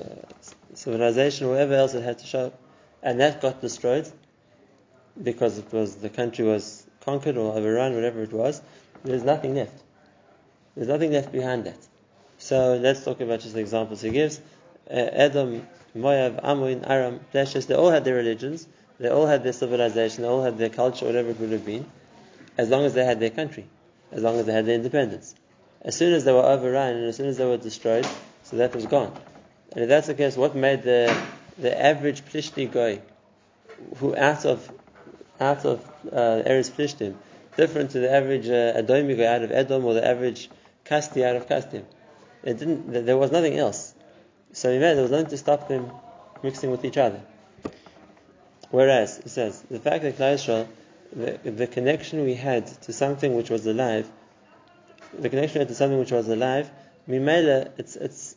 civilization 0.74 1.46
or 1.46 1.50
whatever 1.50 1.74
else 1.74 1.94
it 1.94 2.02
had 2.02 2.18
to 2.18 2.26
show, 2.26 2.52
and 3.02 3.20
that 3.20 3.40
got 3.40 3.60
destroyed 3.60 4.10
because 5.22 5.58
it 5.58 5.72
was 5.72 5.96
the 5.96 6.08
country 6.08 6.44
was 6.44 6.86
conquered 7.00 7.36
or 7.36 7.56
overrun, 7.56 7.94
whatever 7.94 8.22
it 8.22 8.32
was, 8.32 8.60
there's 9.04 9.22
nothing 9.22 9.54
left. 9.54 9.82
There's 10.74 10.88
nothing 10.88 11.12
left 11.12 11.32
behind 11.32 11.64
that. 11.64 11.78
So 12.40 12.76
let's 12.76 13.04
talk 13.04 13.20
about 13.20 13.40
just 13.40 13.52
the 13.52 13.60
examples 13.60 14.00
he 14.00 14.10
gives. 14.10 14.40
Uh, 14.90 14.94
Edom, 14.94 15.68
Moab, 15.94 16.40
Ammon, 16.42 16.86
Aram, 16.86 17.20
Plashes, 17.32 17.66
they 17.66 17.74
all 17.74 17.90
had 17.90 18.02
their 18.04 18.14
religions, 18.14 18.66
they 18.98 19.10
all 19.10 19.26
had 19.26 19.44
their 19.44 19.52
civilization, 19.52 20.22
they 20.22 20.28
all 20.28 20.42
had 20.42 20.56
their 20.56 20.70
culture, 20.70 21.04
whatever 21.04 21.28
it 21.30 21.38
would 21.38 21.52
have 21.52 21.66
been, 21.66 21.84
as 22.56 22.70
long 22.70 22.86
as 22.86 22.94
they 22.94 23.04
had 23.04 23.20
their 23.20 23.30
country, 23.30 23.66
as 24.10 24.22
long 24.22 24.38
as 24.38 24.46
they 24.46 24.52
had 24.52 24.64
their 24.64 24.74
independence. 24.74 25.34
As 25.82 25.94
soon 25.94 26.14
as 26.14 26.24
they 26.24 26.32
were 26.32 26.42
overrun 26.42 26.96
and 26.96 27.04
as 27.04 27.16
soon 27.16 27.26
as 27.26 27.36
they 27.36 27.44
were 27.44 27.58
destroyed, 27.58 28.08
so 28.42 28.56
that 28.56 28.74
was 28.74 28.86
gone. 28.86 29.14
And 29.72 29.82
if 29.84 29.88
that's 29.90 30.06
the 30.06 30.14
case, 30.14 30.36
what 30.36 30.56
made 30.56 30.82
the 30.82 31.14
the 31.58 31.78
average 31.78 32.24
Plishti 32.24 32.72
guy, 32.72 33.02
who 33.98 34.16
out 34.16 34.46
of 34.46 34.72
out 35.38 35.66
of 35.66 35.84
uh, 36.10 36.42
Eretz 36.48 36.70
Plishtim, 36.70 37.16
different 37.56 37.90
to 37.90 38.00
the 38.00 38.10
average 38.10 38.48
uh, 38.48 38.80
Adomi 38.80 39.16
guy 39.16 39.26
out 39.26 39.42
of 39.42 39.52
Edom 39.52 39.84
or 39.84 39.92
the 39.92 40.06
average 40.06 40.48
Kasti 40.86 41.22
out 41.22 41.36
of 41.36 41.46
Kastim? 41.46 41.84
It 42.42 42.58
didn't. 42.58 43.06
There 43.06 43.16
was 43.16 43.30
nothing 43.30 43.58
else. 43.58 43.94
So 44.52 44.78
there 44.78 45.02
was 45.02 45.10
nothing 45.10 45.26
to 45.26 45.38
stop 45.38 45.68
them 45.68 45.90
mixing 46.42 46.70
with 46.70 46.84
each 46.84 46.96
other. 46.96 47.20
Whereas, 48.70 49.18
it 49.18 49.28
says, 49.28 49.62
the 49.70 49.80
fact 49.80 50.02
that 50.02 50.16
Klal 50.16 50.66
the, 51.12 51.50
the 51.50 51.66
connection 51.66 52.24
we 52.24 52.34
had 52.34 52.66
to 52.82 52.92
something 52.92 53.34
which 53.34 53.50
was 53.50 53.66
alive, 53.66 54.10
the 55.18 55.28
connection 55.28 55.58
we 55.58 55.60
had 55.60 55.68
to 55.68 55.74
something 55.74 55.98
which 55.98 56.12
was 56.12 56.28
alive, 56.28 56.70
Mimela, 57.08 57.70
it's, 57.78 57.96
it's, 57.96 58.36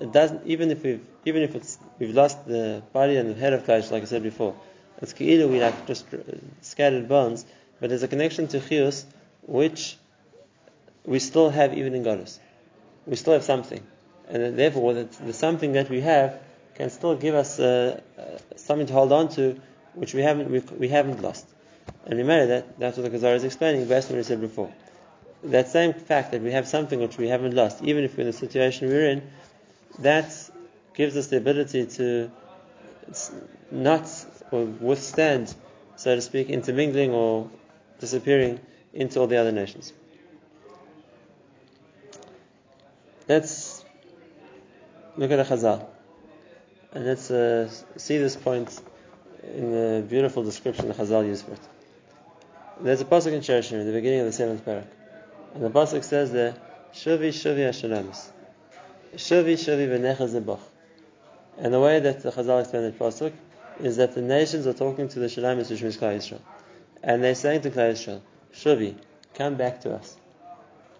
it 0.00 0.12
doesn't, 0.12 0.46
even 0.46 0.70
if 0.70 0.82
we've, 0.84 1.04
even 1.24 1.42
if 1.42 1.56
it's, 1.56 1.78
we've 1.98 2.14
lost 2.14 2.46
the 2.46 2.82
body 2.92 3.16
and 3.16 3.30
the 3.30 3.34
head 3.34 3.52
of 3.52 3.64
Klal 3.64 3.90
like 3.90 4.02
I 4.02 4.06
said 4.06 4.22
before, 4.22 4.54
it's 5.02 5.12
Ki'ilu, 5.12 5.50
we 5.50 5.60
like 5.60 5.86
just 5.86 6.06
uh, 6.14 6.18
scattered 6.60 7.08
bones, 7.08 7.44
but 7.80 7.88
there's 7.88 8.04
a 8.04 8.08
connection 8.08 8.46
to 8.48 8.60
Chios, 8.60 9.04
which 9.42 9.96
we 11.04 11.18
still 11.18 11.50
have 11.50 11.76
even 11.76 11.94
in 11.94 12.04
Golus. 12.04 12.38
We 13.06 13.16
still 13.16 13.34
have 13.34 13.44
something. 13.44 13.82
And 14.28 14.58
therefore, 14.58 14.94
the, 14.94 15.32
something 15.32 15.72
that 15.72 15.90
we 15.90 16.00
have 16.00 16.40
can 16.74 16.90
still 16.90 17.14
give 17.16 17.34
us 17.34 17.60
uh, 17.60 18.00
uh, 18.18 18.22
something 18.56 18.86
to 18.86 18.92
hold 18.92 19.12
on 19.12 19.28
to, 19.30 19.60
which 19.94 20.14
we 20.14 20.22
haven't 20.22 20.50
we, 20.50 20.60
we 20.78 20.88
haven't 20.88 21.22
lost. 21.22 21.46
And 22.06 22.18
remember 22.18 22.46
that 22.46 22.78
that's 22.78 22.96
what 22.96 23.10
the 23.10 23.18
Chazar 23.18 23.34
is 23.36 23.44
explaining 23.44 23.86
based 23.86 24.10
on 24.10 24.16
what 24.16 24.24
he 24.24 24.24
said 24.24 24.40
before. 24.40 24.72
That 25.44 25.68
same 25.68 25.92
fact 25.92 26.32
that 26.32 26.40
we 26.40 26.52
have 26.52 26.66
something 26.66 26.98
which 27.00 27.18
we 27.18 27.28
haven't 27.28 27.54
lost, 27.54 27.82
even 27.82 28.04
if 28.04 28.16
we're 28.16 28.22
in 28.22 28.26
the 28.28 28.32
situation 28.32 28.88
we're 28.88 29.08
in, 29.08 29.22
that 29.98 30.32
gives 30.94 31.16
us 31.16 31.26
the 31.28 31.36
ability 31.36 31.86
to 31.86 32.30
not 33.70 34.08
withstand, 34.50 35.54
so 35.96 36.14
to 36.14 36.22
speak, 36.22 36.48
intermingling 36.48 37.12
or 37.12 37.50
disappearing 38.00 38.58
into 38.92 39.20
all 39.20 39.26
the 39.26 39.36
other 39.36 39.52
nations. 39.52 39.92
Let's 43.26 43.82
look 45.16 45.30
at 45.30 45.36
the 45.36 45.54
Chazal. 45.54 45.86
And 46.92 47.06
let's 47.06 47.30
uh, 47.30 47.70
see 47.96 48.18
this 48.18 48.36
point 48.36 48.78
in 49.42 49.72
the 49.72 50.04
beautiful 50.06 50.42
description 50.42 50.88
the 50.88 50.94
Chazal 50.94 51.26
used 51.26 51.46
for 51.46 51.52
it. 51.52 51.60
There's 52.80 53.00
a 53.00 53.06
pasuk 53.06 53.32
in 53.32 53.40
Shir 53.40 53.60
HaShirim 53.60 53.80
in 53.80 53.86
the 53.86 53.92
beginning 53.92 54.20
of 54.20 54.26
the 54.26 54.32
seventh 54.32 54.64
parak, 54.64 54.86
and 55.54 55.64
the 55.64 55.70
pasuk 55.70 56.04
says 56.04 56.32
there, 56.32 56.54
"Shuvi 56.92 57.28
Shuvi 57.28 57.66
Hashalamis, 57.66 58.28
Shuvi 59.14 59.54
Shuvi 59.54 59.88
V'necha 59.88 60.28
Zebach." 60.28 60.60
And 61.56 61.72
the 61.72 61.80
way 61.80 62.00
that 62.00 62.22
the 62.22 62.30
Chazal 62.30 62.60
explained 62.60 62.92
the 62.92 62.98
pasuk 62.98 63.32
is 63.80 63.96
that 63.96 64.14
the 64.14 64.22
nations 64.22 64.66
are 64.66 64.74
talking 64.74 65.08
to 65.08 65.18
the 65.18 65.26
Shalamis, 65.26 65.70
which 65.70 65.82
means 65.82 65.96
Klal 65.96 66.16
Yisrael, 66.16 66.40
and 67.02 67.24
they're 67.24 67.34
saying 67.34 67.62
to 67.62 67.70
Klal 67.70 67.92
Yisrael, 67.92 68.20
"Shuvi, 68.52 68.96
come 69.32 69.54
back 69.54 69.80
to 69.80 69.94
us. 69.94 70.16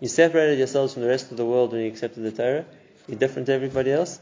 You 0.04 0.08
separated 0.08 0.58
yourselves 0.58 0.92
from 0.92 1.00
the 1.00 1.08
rest 1.08 1.30
of 1.30 1.38
the 1.38 1.46
world 1.46 1.72
when 1.72 1.80
you 1.80 1.88
accepted 1.88 2.24
the 2.24 2.30
Torah. 2.30 2.66
You're 3.08 3.18
different 3.18 3.46
to 3.46 3.54
everybody 3.54 3.90
else." 3.90 4.20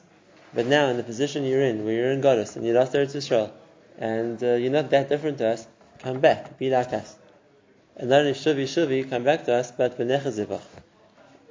But 0.55 0.67
now, 0.67 0.87
in 0.87 0.97
the 0.97 1.03
position 1.03 1.43
you're 1.45 1.61
in, 1.61 1.85
where 1.85 1.93
you're 1.93 2.13
in 2.13 2.21
Golus 2.21 2.55
and 2.55 2.65
you 2.65 2.73
lost 2.73 2.93
Eretz 2.93 3.17
Yisrael, 3.17 3.51
and 3.99 4.41
uh, 4.45 4.53
you're 4.55 4.71
not 4.71 4.91
that 4.91 5.09
different 5.09 5.39
to 5.39 5.49
us, 5.49 5.67
come 5.99 6.21
back, 6.21 6.57
be 6.57 6.71
like 6.71 6.93
us. 6.93 7.17
And 7.97 8.11
not 8.11 8.21
only 8.21 8.35
shuvi 8.35 8.63
shuvi, 8.63 9.11
come 9.11 9.25
back 9.25 9.45
to 9.47 9.55
us, 9.55 9.73
but 9.73 9.99
v'nechazivach, 9.99 10.61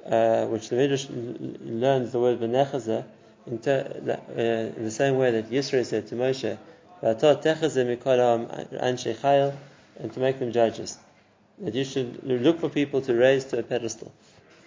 uh, 0.06 0.46
which 0.46 0.70
the 0.70 0.76
Midrash 0.76 1.08
learns 1.10 2.12
the 2.12 2.18
word 2.18 2.40
v'nechazah 2.40 3.04
in, 3.46 3.58
ter- 3.58 4.18
uh, 4.34 4.78
in 4.78 4.82
the 4.82 4.90
same 4.90 5.18
way 5.18 5.30
that 5.32 5.50
Yisrael 5.50 5.84
said 5.84 6.06
to 6.06 6.14
Moshe, 6.14 6.56
and 10.00 10.12
to 10.14 10.20
make 10.20 10.38
them 10.38 10.52
judges. 10.52 10.96
That 11.62 11.74
you 11.74 11.84
should 11.84 12.22
look 12.24 12.60
for 12.60 12.68
people 12.68 13.00
to 13.02 13.14
raise 13.14 13.44
to 13.46 13.58
a 13.58 13.62
pedestal, 13.62 14.12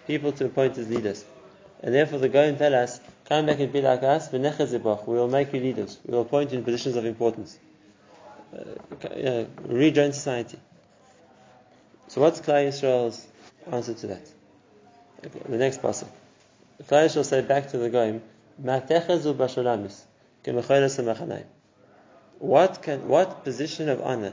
people 0.06 0.32
to 0.32 0.46
appoint 0.46 0.78
as 0.78 0.88
leaders. 0.88 1.24
And 1.82 1.94
therefore 1.94 2.18
the 2.18 2.28
Goyim 2.28 2.56
tell 2.56 2.74
us, 2.74 3.00
come 3.28 3.46
back 3.46 3.60
and 3.60 3.72
be 3.72 3.82
like 3.82 4.02
us, 4.02 4.32
we 4.32 4.38
will 4.38 5.28
make 5.28 5.52
you 5.52 5.60
leaders. 5.60 5.98
We 6.06 6.14
will 6.14 6.22
appoint 6.22 6.52
you 6.52 6.58
in 6.58 6.64
positions 6.64 6.96
of 6.96 7.04
importance. 7.04 7.58
Uh, 8.52 9.44
rejoin 9.64 10.12
society. 10.12 10.58
So 12.08 12.20
what's 12.22 12.40
Klal 12.40 12.68
Yisrael's 12.68 13.26
answer 13.70 13.92
to 13.94 14.06
that? 14.06 14.26
Okay, 15.26 15.40
the 15.48 15.58
next 15.58 15.82
passage. 15.82 16.08
Klal 16.84 17.06
Yisrael 17.06 17.24
say 17.24 17.42
back 17.42 17.70
to 17.70 17.78
the 17.78 17.90
Goyim, 17.90 18.22
what 22.38 22.82
can 22.82 23.08
what 23.08 23.44
position 23.44 23.88
of 23.90 24.00
honor 24.00 24.32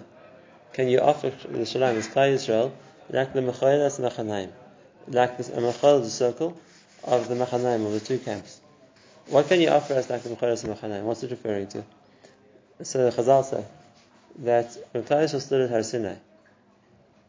can 0.74 0.90
you 0.90 1.00
offer 1.00 1.30
the 1.30 1.60
Shalamis, 1.60 2.12
Klal 2.12 2.34
Yisrael, 2.34 2.72
like 3.10 3.34
the 3.34 3.42
Mecholas 3.42 4.00
Machanaim, 4.00 4.52
like 5.08 5.38
the 5.38 5.54
a 5.54 5.58
uh, 5.58 5.72
Mechol, 5.72 6.02
the 6.04 6.10
circle, 6.10 6.58
of 7.04 7.28
the 7.28 7.36
Machanaim, 7.36 7.86
of 7.86 7.94
the 7.94 8.00
two 8.00 8.18
camps. 8.18 8.60
What 9.28 9.48
can 9.48 9.62
you 9.62 9.70
offer 9.70 9.94
us 9.94 10.10
like 10.10 10.24
the 10.24 10.30
Mecholas 10.30 10.64
Machanaim? 10.64 11.04
What's 11.04 11.24
it 11.24 11.32
referring 11.32 11.68
to? 11.70 11.84
So 12.82 13.10
the 13.10 13.16
Chazal 13.16 13.46
say 13.46 13.66
that 14.40 14.76
when 14.92 15.04
Klal 15.04 15.42
stood 15.42 15.62
at 15.62 15.70
Har 15.70 15.84
Sinai 15.84 16.16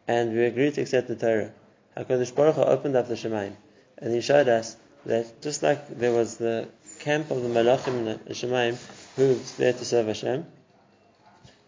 and 0.09 0.33
we 0.33 0.45
agreed 0.45 0.75
to 0.75 0.81
accept 0.81 1.09
the 1.09 1.17
Torah, 1.17 1.53
HaKadosh 1.97 2.35
Baruch 2.35 2.57
Hu 2.57 2.63
opened 2.63 2.97
up 2.97 3.09
the 3.09 3.15
Shemaim 3.15 3.53
and 3.99 4.15
he 4.15 4.21
showed 4.21 4.49
us 4.49 4.77
that 5.07 5.43
just 5.43 5.63
like 5.63 5.99
there 5.99 6.13
was 6.13 6.39
the 6.39 6.67
camp 7.01 7.31
of 7.31 7.43
the 7.43 7.49
Malachim 7.49 7.99
in 7.99 8.05
the 8.05 8.19
Shemaim 8.31 8.79
who 9.17 9.29
was 9.29 9.53
there 9.57 9.73
to 9.73 9.85
serve 9.85 10.07
Hashem, 10.07 10.47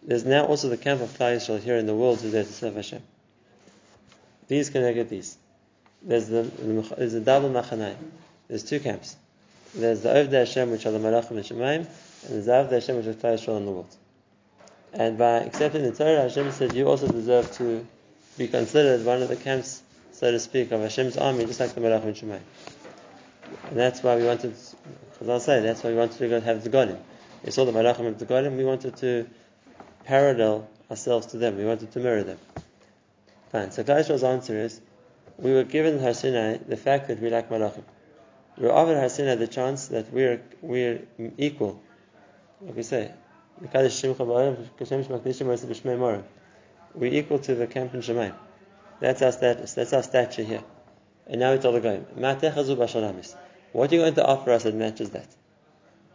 there's 0.07 0.25
now 0.25 0.47
also 0.47 0.69
the 0.69 0.77
camp 0.77 1.01
of 1.01 1.11
Klal 1.11 1.37
Yisrael 1.37 1.61
here 1.61 1.77
in 1.77 1.87
the 1.87 1.95
world 1.95 2.21
who's 2.21 2.33
there 2.33 2.45
to 2.45 2.53
serve 2.53 2.77
Hashem. 2.77 3.03
These 4.49 4.71
connect 4.71 5.11
these. 5.11 5.37
There's 6.03 6.29
the 6.29 6.43
there's 6.97 7.15
a 7.15 7.21
double 7.21 7.51
machanai. 7.51 7.97
There's 8.47 8.63
two 8.63 8.79
camps. 8.79 9.17
There's 9.75 10.03
the 10.03 10.11
Ovdei 10.11 10.47
Hashem, 10.47 10.71
which 10.71 10.87
are 10.87 10.93
the 10.93 11.01
Malachim 11.01 11.33
and 11.33 11.41
Shemaim, 11.41 11.79
and 11.79 11.89
there's 12.29 12.47
the 12.47 12.53
Ovdei 12.53 12.73
Hashem, 12.73 12.97
which 12.97 13.07
is 13.07 13.17
Klal 13.17 13.35
Yisrael 13.35 13.57
in 13.57 13.67
the 13.67 13.73
world. 13.73 13.97
And 14.93 15.19
by 15.19 15.39
accepting 15.39 15.83
the 15.83 15.93
Torah, 15.93 16.23
Hashem 16.23 16.53
said 16.53 16.75
you 16.75 16.87
also 16.87 17.09
deserve 17.09 17.51
to 17.57 17.85
be 18.39 18.47
considered 18.47 19.05
one 19.05 19.23
of 19.23 19.29
the 19.29 19.37
camps, 19.37 19.83
so 20.13 20.31
to 20.31 20.39
speak, 20.39 20.71
of 20.71 20.81
Hashem's 20.81 21.17
army, 21.17 21.45
just 21.45 21.59
like 21.59 21.75
the 21.75 21.81
Malachim 21.81 22.05
and 22.05 22.17
Shemaim. 22.17 22.41
And 23.69 23.77
that's 23.77 24.03
why 24.03 24.17
we 24.17 24.25
wanted, 24.25 24.53
as 25.21 25.29
I'll 25.29 25.41
say, 25.41 25.61
that's 25.61 25.83
why 25.83 25.91
we 25.91 25.97
wanted 25.97 26.19
to 26.19 26.29
go 26.29 26.41
have 26.41 26.63
the 26.63 26.71
Golim. 26.71 26.99
We 27.45 27.51
saw 27.51 27.65
the 27.65 27.73
Malachim 27.73 28.07
of 28.07 28.19
the 28.19 28.27
Golim, 28.27 28.57
we 28.57 28.65
wanted 28.65 28.97
to 28.99 29.27
parallel 30.07 30.69
ourselves 30.91 31.27
to 31.29 31.37
them. 31.37 31.57
We 31.59 31.65
wanted 31.65 31.91
to 31.93 31.99
mirror 31.99 32.23
them. 32.23 32.39
Fine. 33.51 33.73
So 33.73 33.85
Klal 33.85 34.01
Yisrael's 34.01 34.25
answer 34.25 34.59
is, 34.59 34.81
we 35.39 35.53
were 35.53 35.65
given 35.65 35.99
Har 35.99 36.15
Sinai 36.15 36.57
the 36.57 36.77
fact 36.77 37.09
that 37.09 37.21
we 37.21 37.29
like 37.29 37.51
Malachim. 37.51 37.85
We 38.57 38.67
were 38.67 38.73
offered 38.73 38.97
Har 38.97 39.09
Sinai 39.09 39.35
the 39.35 39.49
chance 39.49 39.89
that 39.89 40.13
we're 40.13 40.41
we're 40.63 41.03
equal. 41.37 41.83
Like 42.63 42.77
we 42.77 42.83
say, 42.83 43.13
we're 43.61 43.69
equal 47.05 47.39
to 47.39 47.55
the 47.55 47.67
camp 47.67 47.95
in 47.95 48.01
Shemaim. 48.01 48.35
That's 49.01 49.21
our 49.23 49.33
status. 49.33 49.75
That's 49.75 49.93
our 49.93 50.03
stature 50.03 50.43
here. 50.43 50.65
And 51.27 51.41
now 51.41 51.53
we 51.53 51.59
tell 51.59 51.73
the 51.73 51.81
What 53.73 53.93
are 53.93 53.95
you 53.95 54.01
going 54.01 54.15
to 54.15 54.27
offer 54.27 54.53
us 54.53 54.63
that 54.63 54.75
matches 54.75 55.11
that? 55.11 55.29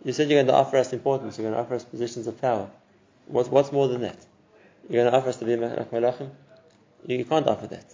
You 0.04 0.14
said 0.14 0.30
you're 0.30 0.38
going 0.38 0.48
to 0.48 0.54
offer 0.54 0.78
us 0.78 0.94
importance, 0.94 1.38
you're 1.38 1.44
going 1.44 1.54
to 1.54 1.62
offer 1.62 1.76
us 1.76 1.84
positions 1.84 2.26
of 2.26 2.42
power. 2.42 2.72
What's, 3.32 3.50
what's 3.50 3.72
more 3.72 3.88
than 3.88 4.02
that? 4.02 4.18
You're 4.90 5.04
going 5.04 5.12
to 5.12 5.18
offer 5.18 5.30
us 5.30 5.38
to 5.38 5.46
be 5.46 5.56
like 5.56 5.92
Malachim? 5.92 6.30
You, 7.06 7.26
can't 7.26 7.48
offer 7.48 7.68
that. 7.68 7.86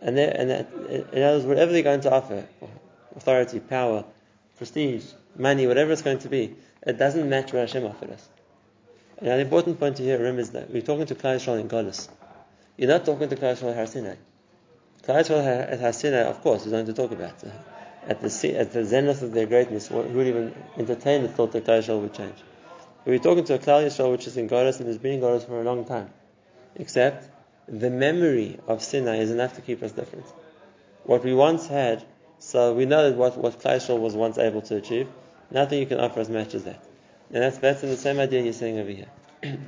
And, 0.00 0.16
there, 0.16 0.34
and 0.36 0.50
that, 0.50 0.72
in 1.12 1.22
other 1.22 1.36
words, 1.36 1.46
whatever 1.46 1.72
they're 1.72 1.82
going 1.82 2.02
to 2.02 2.12
offer, 2.12 2.46
authority, 3.16 3.60
power, 3.60 4.04
prestige, 4.56 5.04
money, 5.36 5.66
whatever 5.66 5.92
it's 5.92 6.02
going 6.02 6.18
to 6.20 6.28
be, 6.28 6.54
it 6.86 6.98
doesn't 6.98 7.28
match 7.28 7.52
what 7.52 7.60
Hashem 7.60 7.84
offered 7.84 8.10
us. 8.10 8.28
And 9.18 9.28
an 9.28 9.40
important 9.40 9.80
point 9.80 9.96
to 9.96 10.02
hear, 10.02 10.18
remember, 10.18 10.42
is 10.42 10.50
that 10.50 10.70
we're 10.70 10.82
talking 10.82 11.06
to 11.06 11.14
Klal 11.14 11.36
Yisrael 11.36 11.60
in 11.60 11.68
Golis. 11.68 12.08
You're 12.76 12.88
not 12.88 13.04
talking 13.04 13.28
to 13.28 13.36
Klal 13.36 13.56
Yisrael 13.56 13.70
at 13.70 13.76
Har 13.76 13.86
Sinai. 13.86 14.14
Klal 15.02 15.22
Yisrael 15.22 15.72
at 15.72 15.80
Har 15.80 15.92
Sinai, 15.92 16.22
of 16.22 16.40
course, 16.42 16.66
is 16.66 16.72
going 16.72 16.86
to 16.86 16.92
talk 16.92 17.10
about. 17.10 17.42
Uh, 17.42 17.48
at 18.06 18.20
the, 18.20 18.56
at 18.56 18.72
the 18.72 18.84
zenith 18.84 19.22
of 19.22 19.32
their 19.32 19.46
greatness, 19.46 19.88
who 19.88 19.96
would 19.96 20.26
even 20.26 20.54
entertain 20.76 21.22
the 21.22 21.28
thought 21.28 21.52
that 21.52 21.64
Klal 21.64 21.80
Yisrael 21.80 22.00
would 22.00 22.14
change. 22.14 22.36
We're 23.04 23.18
talking 23.18 23.44
to 23.44 23.54
a 23.54 23.58
Klal 23.58 23.86
Yisrael 23.86 24.12
which 24.12 24.26
is 24.26 24.36
in 24.36 24.48
Golis 24.48 24.78
and 24.78 24.88
has 24.88 24.98
been 24.98 25.14
in 25.14 25.20
Golis 25.20 25.46
for 25.46 25.60
a 25.60 25.64
long 25.64 25.84
time. 25.84 26.10
Except 26.76 27.28
the 27.66 27.90
memory 27.90 28.58
of 28.66 28.82
Sinai 28.82 29.16
is 29.18 29.30
enough 29.30 29.54
to 29.54 29.60
keep 29.60 29.82
us 29.82 29.92
different. 29.92 30.26
What 31.04 31.24
we 31.24 31.34
once 31.34 31.66
had, 31.66 32.04
so 32.38 32.74
we 32.74 32.84
know 32.84 33.08
that 33.08 33.16
what, 33.16 33.36
what 33.38 33.60
Klal 33.60 33.76
Yisrael 33.76 34.00
was 34.00 34.14
once 34.14 34.36
able 34.38 34.62
to 34.62 34.76
achieve, 34.76 35.08
nothing 35.50 35.78
you 35.78 35.86
can 35.86 36.00
offer 36.00 36.20
us 36.20 36.28
matches 36.28 36.64
that. 36.64 36.82
And 37.32 37.42
that's, 37.42 37.58
that's 37.58 37.80
the 37.80 37.96
same 37.96 38.18
idea 38.18 38.42
you're 38.42 38.52
saying 38.52 38.78
over 38.78 38.90
here. 38.90 39.08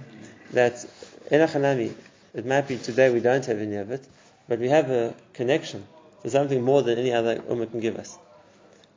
that 0.52 0.84
in 1.30 1.40
Achanami, 1.40 1.94
it 2.34 2.46
might 2.46 2.68
be 2.68 2.76
today 2.76 3.10
we 3.10 3.20
don't 3.20 3.44
have 3.46 3.58
any 3.58 3.76
of 3.76 3.90
it, 3.90 4.06
but 4.49 4.58
we 4.58 4.68
have 4.68 4.90
a 4.90 5.14
connection 5.32 5.87
to 6.22 6.30
something 6.30 6.62
more 6.62 6.82
than 6.82 6.99
any 6.99 7.12
other 7.12 7.37
Ummah 7.37 7.70
can 7.70 7.80
give 7.80 7.96
us. 7.96 8.18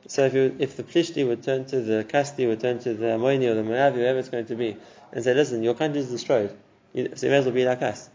So 0.06 0.26
if, 0.26 0.34
you, 0.34 0.54
if 0.58 0.76
the 0.76 0.82
Plishti 0.82 1.26
would 1.26 1.42
turn 1.42 1.64
to 1.66 1.80
the 1.80 2.04
Kasti, 2.04 2.46
would 2.46 2.60
turn 2.60 2.78
to 2.80 2.94
the 2.94 3.06
Amoni 3.06 3.46
or 3.48 3.54
the 3.54 3.62
Moabi, 3.62 3.94
whoever 3.94 4.18
it's 4.18 4.28
going 4.28 4.46
to 4.46 4.54
be, 4.54 4.76
and 5.12 5.24
say, 5.24 5.32
listen, 5.32 5.62
your 5.62 5.74
country 5.74 6.00
is 6.00 6.10
destroyed, 6.10 6.50
so 6.94 6.98
you 6.98 7.08
may 7.30 7.36
as 7.36 7.44
well 7.44 7.54
be 7.54 7.64
like 7.64 7.82
us. 7.82 8.10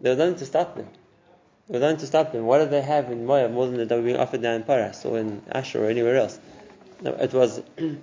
There 0.00 0.10
was 0.10 0.18
nothing 0.18 0.36
to 0.36 0.46
stop 0.46 0.76
them. 0.76 0.88
There 1.68 1.80
was 1.80 1.82
nothing 1.82 1.98
to 1.98 2.06
stop 2.06 2.32
them. 2.32 2.44
What 2.44 2.58
did 2.58 2.70
they 2.70 2.82
have 2.82 3.10
in 3.10 3.26
Moab 3.26 3.50
more 3.52 3.66
than 3.66 3.76
that 3.86 3.90
were 3.94 4.02
being 4.02 4.16
offered 4.16 4.42
now 4.42 4.52
in 4.52 4.62
Paras 4.62 5.04
or 5.04 5.18
in 5.18 5.42
Ashur 5.50 5.84
or 5.84 5.90
anywhere 5.90 6.16
else? 6.16 6.38
No, 7.00 7.12
it 7.14 7.32
was 7.32 7.60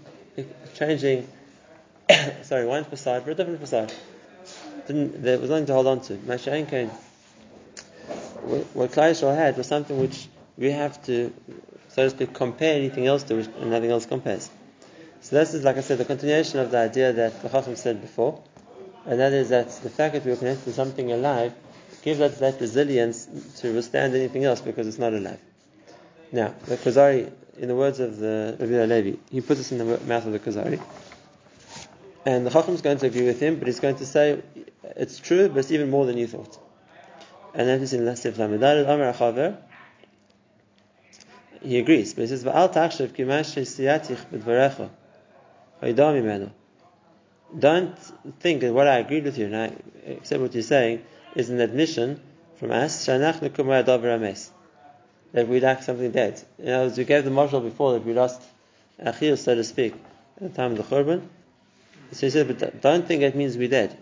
changing, 0.76 1.28
sorry, 2.42 2.66
one 2.66 2.84
facade 2.84 3.24
for 3.24 3.32
a 3.32 3.36
different 3.36 3.62
facade. 3.62 3.94
Didn't, 4.88 5.22
there 5.22 5.40
was 5.40 5.50
nothing 5.50 5.68
to 5.68 5.74
hold 5.74 5.88
on 5.88 6.02
to. 6.02 6.16
Mashain 6.16 6.68
came. 6.68 6.90
What 8.74 8.92
Klal 8.92 9.12
Yisrael 9.12 9.36
had 9.36 9.56
was 9.56 9.68
something 9.68 10.00
which 10.00 10.28
we 10.58 10.72
have 10.72 11.02
to 11.06 11.32
so 12.08 12.18
to 12.18 12.28
compare 12.28 12.76
anything 12.76 13.08
else 13.08 13.24
to 13.24 13.36
which 13.36 13.50
nothing 13.62 13.92
else 13.92 14.06
compares. 14.06 14.50
So 15.22 15.36
this 15.36 15.54
is, 15.54 15.64
like 15.66 15.78
I 15.78 15.82
said, 15.82 15.98
the 15.98 16.06
continuation 16.06 16.60
of 16.60 16.72
the 16.72 16.78
idea 16.78 17.12
that 17.12 17.42
the 17.42 17.50
Chacham 17.50 17.76
said 17.76 18.02
before, 18.02 18.42
and 19.06 19.20
that 19.20 19.34
is 19.34 19.50
that 19.50 19.70
the 19.84 19.90
fact 19.90 20.14
that 20.14 20.24
we 20.26 20.32
are 20.32 20.38
connected 20.38 20.64
to 20.66 20.74
something 20.74 21.12
alive 21.12 21.54
gives 22.02 22.22
us 22.22 22.40
that 22.40 22.62
resilience 22.62 23.28
to 23.60 23.74
withstand 23.74 24.16
anything 24.16 24.46
else 24.46 24.62
because 24.62 24.88
it's 24.88 25.00
not 25.00 25.14
alive. 25.14 25.40
Now, 26.32 26.54
the 26.66 26.78
Kuzari, 26.78 27.32
in 27.58 27.68
the 27.68 27.76
words 27.76 28.00
of 28.00 28.18
the 28.18 28.56
Rabbi 28.58 28.86
Levi, 28.86 29.18
he 29.30 29.42
puts 29.42 29.60
this 29.60 29.72
in 29.72 29.80
the 29.80 30.00
mouth 30.00 30.26
of 30.26 30.32
the 30.32 30.40
Kuzari, 30.40 30.82
and 32.26 32.46
the 32.46 32.52
Chacham 32.52 32.76
is 32.76 32.82
going 32.82 32.98
to 33.00 33.08
agree 33.08 33.26
with 33.26 33.42
him, 33.42 33.58
but 33.58 33.68
he's 33.68 33.80
going 33.80 33.96
to 33.98 34.06
say 34.06 34.42
it's 34.84 35.20
true, 35.20 35.50
but 35.50 35.60
it's 35.60 35.72
even 35.72 35.90
more 35.90 36.06
than 36.06 36.18
you 36.18 36.28
thought. 36.28 36.58
And 37.54 37.68
that 37.68 37.82
is 37.82 37.94
in 37.94 38.02
Lasif 38.02 38.34
Lamedal 38.34 38.84
Amar 38.88 39.14
Achaver, 39.14 39.58
he 41.62 41.80
agrees, 41.80 42.14
but 42.14 42.22
he 42.22 42.28
says, 42.28 42.44
"Va'al 42.44 42.74
tachshav 42.74 43.10
kimash 43.10 43.56
siyatich 43.56 44.20
b'dvarecha 44.32 44.90
mimenu." 45.82 46.52
Don't 47.58 47.98
think 48.40 48.62
that 48.62 48.74
what 48.74 48.88
I 48.88 49.00
agreed 49.00 49.24
with 49.24 49.38
you 49.38 49.46
and 49.46 49.56
I 49.56 49.72
accept 50.08 50.42
what 50.42 50.54
you're 50.54 50.64
saying 50.64 51.04
is 51.36 51.50
an 51.50 51.60
admission 51.60 52.20
from 52.58 52.72
us 52.72 53.06
that 53.06 55.48
we 55.48 55.60
lack 55.60 55.84
something 55.84 56.12
dead. 56.12 56.42
In 56.58 56.70
other 56.70 56.86
words, 56.86 56.98
we 56.98 57.06
gave 57.06 57.24
the 57.24 57.32
mashal 57.32 57.64
before 57.64 57.94
that 57.94 58.06
we 58.06 58.14
lost 58.14 58.42
achil, 59.04 59.38
so 59.38 59.56
to 59.56 59.64
speak, 59.64 59.94
at 60.38 60.44
the 60.44 60.50
time 60.50 60.72
of 60.72 60.78
the 60.78 60.84
Churban. 60.84 61.22
So 62.12 62.26
he 62.26 62.32
said, 62.32 62.48
but 62.48 62.82
don't 62.82 63.08
think 63.08 63.22
it 63.22 63.36
means 63.36 63.58
we're 63.58 63.70
dead. 63.70 63.98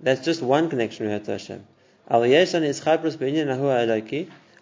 That's 0.00 0.24
just 0.24 0.42
one 0.42 0.68
connection 0.68 1.06
we 1.06 1.12
have 1.12 1.24
to 1.24 1.32
Hashem. 1.32 1.64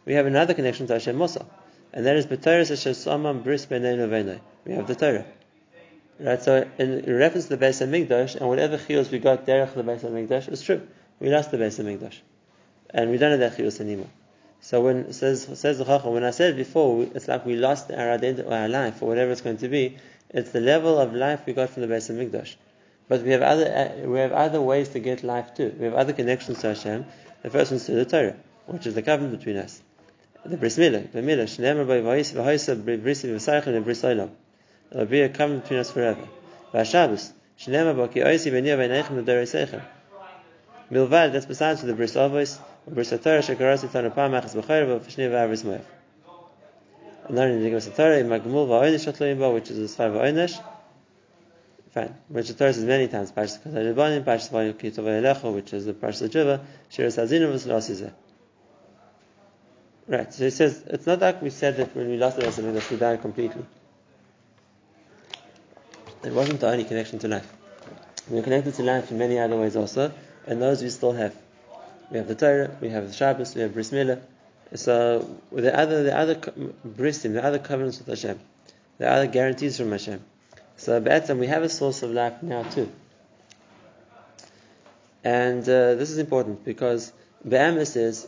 We 0.07 0.15
have 0.15 0.27
another 0.27 0.55
connection 0.55 0.87
to 0.89 0.93
Hashem 0.95 1.21
also 1.21 1.47
and 1.93 2.07
that 2.07 2.17
is 2.17 2.27
B'Torah 2.27 2.63
Samam 2.63 3.43
Bris 3.43 3.67
B'Neinu 3.67 4.41
We 4.65 4.73
have 4.73 4.87
the 4.87 4.95
Torah. 4.95 5.27
Right, 6.21 6.43
so 6.43 6.69
in 6.79 7.17
reference 7.17 7.47
to 7.47 7.57
the 7.57 7.67
Beis 7.67 7.85
Hamikdash, 7.85 8.37
and 8.37 8.47
whatever 8.47 8.77
chiyus 8.77 9.11
we 9.11 9.19
got 9.19 9.47
derech 9.47 9.73
the 9.73 9.83
Beis 9.83 10.01
Hamikdash 10.01 10.53
is 10.53 10.63
true. 10.63 10.87
We 11.19 11.31
lost 11.31 11.51
the 11.51 11.57
Beis 11.57 11.83
Hamikdash, 11.83 12.17
and 12.91 13.11
we 13.11 13.17
don't 13.17 13.31
have 13.31 13.41
that 13.41 13.57
chiyus 13.57 13.81
anymore. 13.81 14.11
So 14.61 14.83
when 14.83 15.13
says 15.15 15.49
says 15.59 15.79
the 15.79 15.85
Chacham, 15.85 16.13
when 16.13 16.25
I 16.25 16.31
said 16.31 16.57
before, 16.57 17.05
it's 17.15 17.27
like 17.27 17.47
we 17.47 17.57
lost 17.57 17.91
our 17.91 18.13
identity, 18.13 18.47
or 18.47 18.55
our 18.55 18.69
life, 18.69 19.03
or 19.03 19.09
whatever 19.09 19.33
it's 19.33 19.41
going 19.41 19.57
to 19.59 19.69
be. 19.69 19.97
It's 20.29 20.51
the 20.51 20.61
level 20.61 20.99
of 20.99 21.15
life 21.15 21.47
we 21.47 21.55
got 21.55 21.71
from 21.71 21.83
the 21.83 21.89
Beis 21.89 22.11
Hamikdash. 22.11 22.55
But 23.09 23.23
we 23.23 23.31
have 23.31 23.43
other 23.43 23.67
uh, 23.67 24.07
we 24.07 24.19
have 24.19 24.33
other 24.33 24.61
ways 24.61 24.91
to 24.91 25.01
get 25.01 25.25
life 25.25 25.55
too. 25.55 25.75
We 25.79 25.87
have 25.87 25.95
other 25.95 26.13
connections 26.13 26.61
to 26.61 26.69
Hashem. 26.69 27.07
The 27.43 27.51
first 27.51 27.71
one 27.71 27.77
is 27.77 27.87
to 27.87 27.93
the 27.93 28.05
Torah, 28.05 28.37
which 28.67 28.87
is 28.87 28.95
the 28.95 29.03
covenant 29.03 29.39
between 29.39 29.57
us 29.57 29.81
the 30.45 30.57
bris 30.57 30.77
milah, 30.79 31.11
the 31.13 31.21
milah, 31.21 31.45
shneimar 31.45 31.87
by 31.87 32.01
vayis 32.01 32.33
v'hoisa 32.33 32.81
brisi 32.83 33.29
v'saychim 33.29 33.75
and 33.75 33.85
bris 33.85 34.03
olam. 34.03 34.31
It'll 34.91 35.07
be 35.07 35.21
a 35.23 35.29
covenant 35.29 35.65
between 35.65 35.81
us 35.81 35.91
forever. 35.91 36.27
V'ashabus, 36.73 37.33
shneimar 37.59 37.97
ba 37.97 38.09
ki 38.09 38.21
oisi 38.21 38.51
v'niyah 38.51 38.79
v'neichem 38.79 39.17
l'dorei 39.19 39.45
seichem. 39.45 39.83
Milvad, 40.91 41.33
that's 41.33 41.47
besides 41.47 41.83
the 41.83 41.93
bris 41.93 42.15
avos, 42.15 42.59
bris 42.89 43.11
atorah 43.13 43.43
shekarasi 43.43 43.89
tanu 43.89 44.15
pamachas 44.15 44.55
b'chayr 44.55 44.87
v'fishni 44.87 45.31
v'avris 45.31 45.65
moev. 45.65 45.83
And 47.29 47.39
then 47.39 47.51
in 47.51 47.63
the 47.63 47.81
Torah, 47.91 48.23
magmul 48.25 48.67
v'oinish 48.67 49.07
atloim 49.07 49.39
ba, 49.39 49.51
which 49.51 49.71
is 49.71 49.77
the 49.77 50.03
sfar 50.03 50.11
v'oinish. 50.11 50.61
Fine. 51.93 52.15
Which 52.29 52.49
the 52.49 52.55
Torah 52.55 52.73
says 52.73 52.85
many 52.85 53.09
times. 53.09 53.33
Parshas 53.33 53.61
Katar 53.61 53.95
Ribonim, 53.95 54.25
Parshas 54.25 54.51
Vayikitov 54.51 55.55
which 55.55 55.73
is 55.73 55.87
the 55.87 55.93
Parshas 55.93 56.29
Juva, 56.29 56.61
Shiras 56.91 57.19
Hazinu 57.19 57.53
v'Slasizeh. 57.53 58.13
Right. 60.11 60.35
So 60.35 60.43
he 60.43 60.51
says 60.51 60.83
it's 60.89 61.07
not 61.07 61.21
like 61.21 61.41
we 61.41 61.51
said 61.51 61.77
that 61.77 61.95
when 61.95 62.09
we 62.09 62.17
lost 62.17 62.37
the 62.37 62.43
that 62.43 62.91
we 62.91 62.97
died 62.97 63.23
completely. 63.23 63.65
It 66.25 66.33
wasn't 66.33 66.59
the 66.59 66.69
only 66.69 66.83
connection 66.83 67.21
to 67.21 67.29
life. 67.29 67.49
We 68.29 68.41
are 68.41 68.43
connected 68.43 68.75
to 68.75 68.83
life 68.83 69.13
in 69.13 69.19
many 69.19 69.39
other 69.39 69.57
ways 69.57 69.77
also, 69.77 70.13
and 70.49 70.61
those 70.61 70.83
we 70.83 70.91
still 70.91 71.13
have. 71.13 71.37
We 72.11 72.19
have 72.19 72.27
the 72.27 72.35
Torah, 72.35 72.77
we 72.81 72.89
have 72.89 73.07
the 73.07 73.13
Shabbos, 73.13 73.55
we 73.55 73.61
have 73.61 73.73
Bris 73.73 73.93
Milah. 73.93 74.21
So 74.75 75.39
the 75.53 75.79
other 75.79 76.03
the 76.03 76.19
other 76.19 76.35
brisim, 76.35 77.35
the 77.35 77.45
other 77.45 77.61
covenants 77.61 77.99
with 77.99 78.09
Hashem, 78.09 78.41
the 78.99 79.09
other 79.09 79.29
guarantees 79.29 79.79
from 79.79 79.93
Hashem. 79.93 80.25
So 80.77 80.99
Be'etzim, 81.01 81.39
we 81.39 81.47
have 81.47 81.63
a 81.63 81.69
source 81.69 82.03
of 82.03 82.11
life 82.11 82.43
now 82.43 82.65
too. 82.65 82.91
And 85.23 85.63
uh, 85.63 85.95
this 85.95 86.11
is 86.11 86.19
important 86.19 86.65
because 86.65 87.13
Be'emes 87.49 87.95
is 87.95 88.27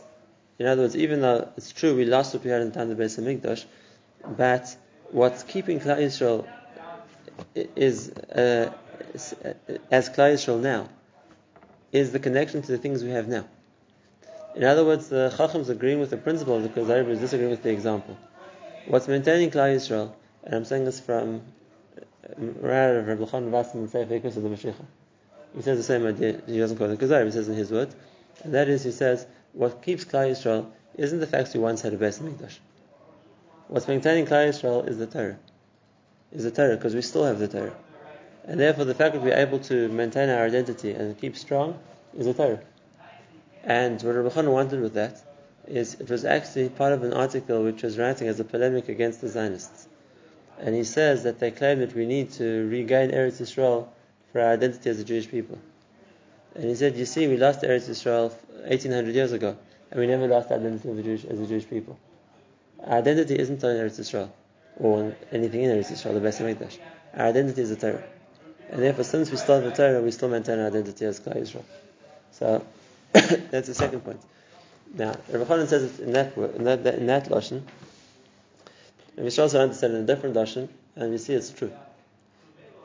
in 0.59 0.67
other 0.67 0.83
words, 0.83 0.95
even 0.95 1.21
though 1.21 1.49
it's 1.57 1.71
true 1.71 1.95
we 1.95 2.05
lost 2.05 2.33
what 2.33 2.43
we 2.43 2.49
had 2.51 2.61
in 2.61 2.69
the 2.69 2.75
time 2.75 2.89
of 2.89 2.97
the 2.97 3.03
Beis 3.03 3.19
Hamikdash, 3.19 3.65
but 4.37 4.75
what's 5.11 5.43
keeping 5.43 5.79
Klal 5.79 5.97
Yisrael 5.97 6.47
is 7.55 8.09
uh, 8.09 8.71
as 9.91 10.09
Klal 10.09 10.33
Yisrael 10.33 10.59
now 10.59 10.89
is 11.91 12.11
the 12.11 12.19
connection 12.19 12.61
to 12.61 12.71
the 12.71 12.77
things 12.77 13.03
we 13.03 13.11
have 13.11 13.27
now. 13.27 13.45
In 14.55 14.63
other 14.63 14.85
words, 14.85 15.09
the 15.09 15.33
Chachams 15.35 15.69
agreeing 15.69 15.99
with 15.99 16.11
the 16.11 16.17
principle 16.17 16.55
of 16.55 16.63
the 16.63 16.69
Kuzari 16.69 17.07
is 17.09 17.19
disagreeing 17.19 17.51
with 17.51 17.63
the 17.63 17.71
example. 17.71 18.17
What's 18.87 19.07
maintaining 19.07 19.49
Klal 19.49 19.75
Yisrael, 19.75 20.13
and 20.43 20.55
I'm 20.55 20.65
saying 20.65 20.85
this 20.85 20.99
from 20.99 21.41
Rabbi 22.37 23.23
Chanan 23.25 23.49
Vasim 23.49 23.75
and 23.75 23.89
Sefer 23.89 24.15
of 24.15 24.35
the 24.35 24.41
Mashiach. 24.41 24.75
He 25.55 25.61
says 25.61 25.77
the 25.77 25.83
same 25.83 26.05
idea. 26.05 26.41
He 26.45 26.57
doesn't 26.59 26.77
call 26.77 26.89
it 26.89 26.99
Kuzari, 26.99 27.25
he 27.25 27.31
says 27.31 27.47
in 27.47 27.55
his 27.55 27.71
words, 27.71 27.95
and 28.43 28.53
that 28.53 28.67
is, 28.67 28.83
he 28.83 28.91
says 28.91 29.25
what 29.53 29.81
keeps 29.81 30.03
Klal 30.03 30.31
Yisrael 30.31 30.67
isn't 30.95 31.19
the 31.19 31.27
fact 31.27 31.53
we 31.53 31.59
once 31.59 31.81
had 31.81 31.93
a 31.93 31.97
Beis 31.97 32.21
Hamikdash. 32.21 32.57
What's 33.67 33.87
maintaining 33.87 34.25
Klal 34.25 34.49
Yisrael 34.49 34.87
is 34.87 34.97
the 34.97 35.07
Torah. 35.07 35.37
Is 36.31 36.43
the 36.43 36.51
Torah, 36.51 36.75
because 36.75 36.95
we 36.95 37.01
still 37.01 37.25
have 37.25 37.39
the 37.39 37.47
Torah. 37.47 37.75
And 38.45 38.59
therefore 38.59 38.85
the 38.85 38.95
fact 38.95 39.13
that 39.13 39.21
we're 39.21 39.37
able 39.37 39.59
to 39.59 39.87
maintain 39.89 40.29
our 40.29 40.43
identity 40.45 40.91
and 40.91 41.17
keep 41.17 41.37
strong 41.37 41.79
is 42.17 42.25
the 42.25 42.33
Torah. 42.33 42.61
And 43.63 44.01
what 44.01 44.15
Rabbi 44.15 44.29
Chana 44.29 44.51
wanted 44.51 44.81
with 44.81 44.95
that 44.95 45.23
is 45.67 45.95
it 45.95 46.09
was 46.09 46.25
actually 46.25 46.69
part 46.69 46.91
of 46.91 47.03
an 47.03 47.13
article 47.13 47.63
which 47.63 47.83
was 47.83 47.97
writing 47.97 48.27
as 48.27 48.39
a 48.39 48.43
polemic 48.43 48.89
against 48.89 49.21
the 49.21 49.29
Zionists. 49.29 49.87
And 50.59 50.75
he 50.75 50.83
says 50.83 51.23
that 51.23 51.39
they 51.39 51.51
claim 51.51 51.79
that 51.79 51.95
we 51.95 52.05
need 52.05 52.31
to 52.33 52.67
regain 52.67 53.11
Eretz 53.11 53.39
Yisrael 53.41 53.87
for 54.31 54.41
our 54.41 54.53
identity 54.53 54.89
as 54.89 54.99
a 54.99 55.05
Jewish 55.05 55.29
people. 55.29 55.57
And 56.55 56.65
he 56.65 56.75
said, 56.75 56.95
you 56.95 57.05
see, 57.05 57.27
we 57.27 57.37
lost 57.37 57.61
Eretz 57.61 57.89
Yisrael 57.89 58.31
1800 58.67 59.15
years 59.15 59.31
ago, 59.31 59.57
and 59.89 59.99
we 59.99 60.07
never 60.07 60.27
lost 60.27 60.51
identity 60.51 60.89
as 60.89 60.97
a 60.97 61.03
Jewish, 61.03 61.25
as 61.25 61.39
a 61.39 61.47
Jewish 61.47 61.69
people. 61.69 61.97
Our 62.83 62.99
identity 62.99 63.39
isn't 63.39 63.63
on 63.63 63.75
Eretz 63.75 63.99
Yisrael, 63.99 64.29
or 64.77 65.15
anything 65.31 65.63
in 65.63 65.71
Eretz 65.71 65.91
Yisrael, 65.91 66.13
the 66.13 66.19
best 66.19 66.39
Beis 66.39 66.55
Hamikdash. 66.55 66.77
Our 67.15 67.27
identity 67.27 67.61
is 67.61 67.69
the 67.69 67.75
Torah. 67.75 68.03
And 68.69 68.81
therefore, 68.81 69.03
since 69.03 69.31
we 69.31 69.37
start 69.37 69.63
the 69.63 69.71
Torah, 69.71 70.01
we 70.01 70.11
still 70.11 70.29
maintain 70.29 70.59
our 70.59 70.67
identity 70.67 71.05
as 71.05 71.19
Klal 71.19 71.37
Yisrael. 71.37 71.63
So 72.31 72.65
that's 73.13 73.67
the 73.67 73.73
second 73.73 74.01
point. 74.01 74.21
Now, 74.93 75.15
Rabbi 75.29 75.45
Chanan 75.45 75.67
says 75.67 75.99
it 75.99 76.03
in 76.03 76.13
that 76.13 76.37
in 76.37 76.63
that, 76.65 76.85
in 76.85 77.05
that 77.07 77.29
lashon. 77.29 77.63
And 79.15 79.25
Mishra 79.25 79.43
also 79.43 79.61
understand 79.61 79.95
in 79.95 80.03
a 80.03 80.05
different 80.05 80.35
lashon, 80.35 80.69
and 80.95 81.11
you 81.11 81.17
see 81.17 81.33
it's 81.33 81.51
true. 81.51 81.71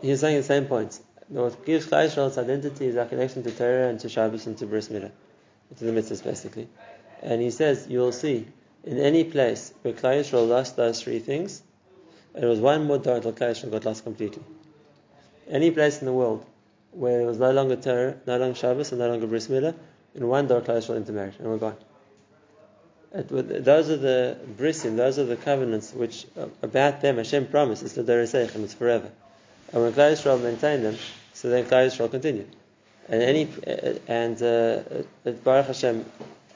He's 0.00 0.20
saying 0.20 0.36
the 0.36 0.42
same 0.42 0.66
point. 0.66 0.98
What 1.28 1.66
gives 1.66 1.86
Yisrael 1.86 2.28
its 2.28 2.38
identity 2.38 2.86
is 2.86 2.96
our 2.96 3.04
connection 3.04 3.42
to 3.42 3.50
Torah 3.50 3.88
and 3.88 4.00
to 4.00 4.08
Shabbos 4.08 4.46
and 4.46 4.56
to 4.58 4.66
Bris 4.66 4.88
Milah, 4.88 5.10
to 5.76 5.84
the 5.84 5.92
mitzvahs 5.92 6.24
basically. 6.24 6.68
And 7.22 7.42
he 7.42 7.50
says 7.50 7.86
you 7.88 7.98
will 7.98 8.12
see 8.12 8.46
in 8.84 8.98
any 8.98 9.24
place 9.24 9.72
where 9.82 9.92
Klal 9.92 10.20
Yisrael 10.20 10.48
lost 10.48 10.76
those 10.76 11.02
three 11.02 11.18
things, 11.18 11.62
it 12.34 12.44
was 12.44 12.60
one 12.60 12.84
more 12.84 12.98
door 12.98 13.16
until 13.16 13.32
Klal 13.32 13.50
Yisrael 13.50 13.70
got 13.70 13.84
lost 13.84 14.04
completely. 14.04 14.42
Any 15.50 15.70
place 15.70 15.98
in 16.00 16.06
the 16.06 16.12
world 16.12 16.46
where 16.92 17.18
there 17.18 17.26
was 17.26 17.38
no 17.38 17.50
longer 17.50 17.76
Torah, 17.76 18.16
no 18.26 18.38
longer 18.38 18.54
Shabbos, 18.54 18.92
and 18.92 19.00
no 19.00 19.10
longer 19.10 19.26
Bris 19.26 19.48
Milah, 19.48 19.74
in 20.14 20.26
one 20.26 20.46
door 20.46 20.62
Klal 20.62 20.78
Yisrael 20.78 20.96
intermarried, 20.96 21.34
and 21.38 21.48
we're 21.48 21.58
gone. 21.58 21.76
It, 23.12 23.64
those 23.64 23.90
are 23.90 23.96
the 23.96 24.38
brisim, 24.56 24.96
those 24.96 25.18
are 25.18 25.24
the 25.24 25.36
covenants 25.36 25.92
which 25.92 26.26
uh, 26.38 26.46
about 26.62 27.00
them 27.02 27.16
Hashem 27.16 27.46
promises 27.46 27.94
to 27.94 28.02
their 28.02 28.20
and 28.20 28.64
it's 28.64 28.74
forever. 28.74 29.10
And 29.72 29.82
when 29.82 29.92
Klal 29.92 30.12
Yisrael 30.12 30.42
maintain 30.42 30.82
them, 30.82 30.96
so 31.38 31.50
then 31.50 31.66
Klal 31.66 31.86
Yisrael 31.86 32.10
continue. 32.10 32.48
And 33.08 33.22
any 33.22 33.48
and 34.08 34.42
uh, 34.42 34.80
uh, 35.24 35.30
Baruch 35.44 35.66
Hashem, 35.66 36.04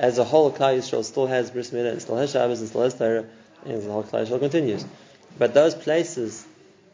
as 0.00 0.18
a 0.18 0.24
whole, 0.24 0.50
Klal 0.50 0.76
Yisrael 0.76 1.04
still 1.04 1.28
has 1.28 1.52
bris 1.52 1.70
milah, 1.70 1.92
and 1.92 2.02
still 2.02 2.16
has 2.16 2.32
Shabbos, 2.32 2.58
and 2.58 2.68
still 2.68 2.82
has 2.82 2.94
Torah, 2.94 3.24
and 3.64 3.80
the 3.80 3.92
whole 3.92 4.02
Klal 4.02 4.26
Yisrael 4.26 4.40
continues. 4.40 4.84
But 5.38 5.54
those 5.54 5.76
places, 5.76 6.44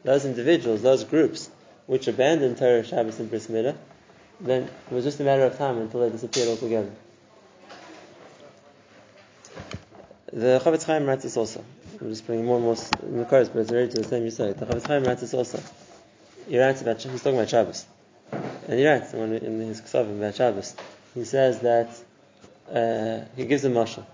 those 0.04 0.26
individuals, 0.26 0.82
those 0.82 1.04
groups 1.04 1.50
which 1.86 2.08
abandoned 2.08 2.58
Torah, 2.58 2.84
Shabbos, 2.84 3.20
and 3.20 3.30
bris 3.30 3.46
milah, 3.46 3.74
then 4.38 4.64
it 4.64 4.94
was 4.94 5.04
just 5.04 5.18
a 5.20 5.24
matter 5.24 5.44
of 5.44 5.56
time 5.56 5.78
until 5.78 6.00
they 6.00 6.10
disappeared 6.10 6.48
altogether. 6.48 6.90
The 10.30 10.60
Chofetz 10.62 10.84
Chaim 10.84 11.06
writes 11.06 11.22
this 11.22 11.38
also. 11.38 11.64
I'm 12.02 12.10
just 12.10 12.26
bringing 12.26 12.44
more 12.44 12.56
and 12.56 12.66
more 12.66 12.76
in 13.02 13.16
the 13.16 13.24
cards, 13.24 13.48
but 13.48 13.60
it's 13.60 13.70
related 13.70 13.92
to 13.92 14.02
the 14.02 14.08
same 14.08 14.24
you 14.24 14.30
say. 14.30 14.52
The 14.52 14.66
Chofetz 14.66 14.86
Chaim 14.86 15.04
writes 15.04 15.22
this 15.22 15.32
also 15.32 15.62
he 16.48 16.58
writes 16.58 16.80
about 16.82 17.02
he's 17.02 17.22
talking 17.22 17.38
about 17.38 17.50
Shabbos, 17.50 17.86
and 18.32 18.78
he 18.78 18.86
writes 18.86 19.12
in 19.12 19.60
his 19.60 19.80
Ksavim 19.80 20.18
about 20.18 20.34
Shabbos. 20.34 20.74
He 21.14 21.24
says 21.24 21.60
that 21.60 21.90
uh, 22.72 23.24
he 23.36 23.44
gives 23.44 23.64
a 23.64 23.70
mashal. 23.70 24.04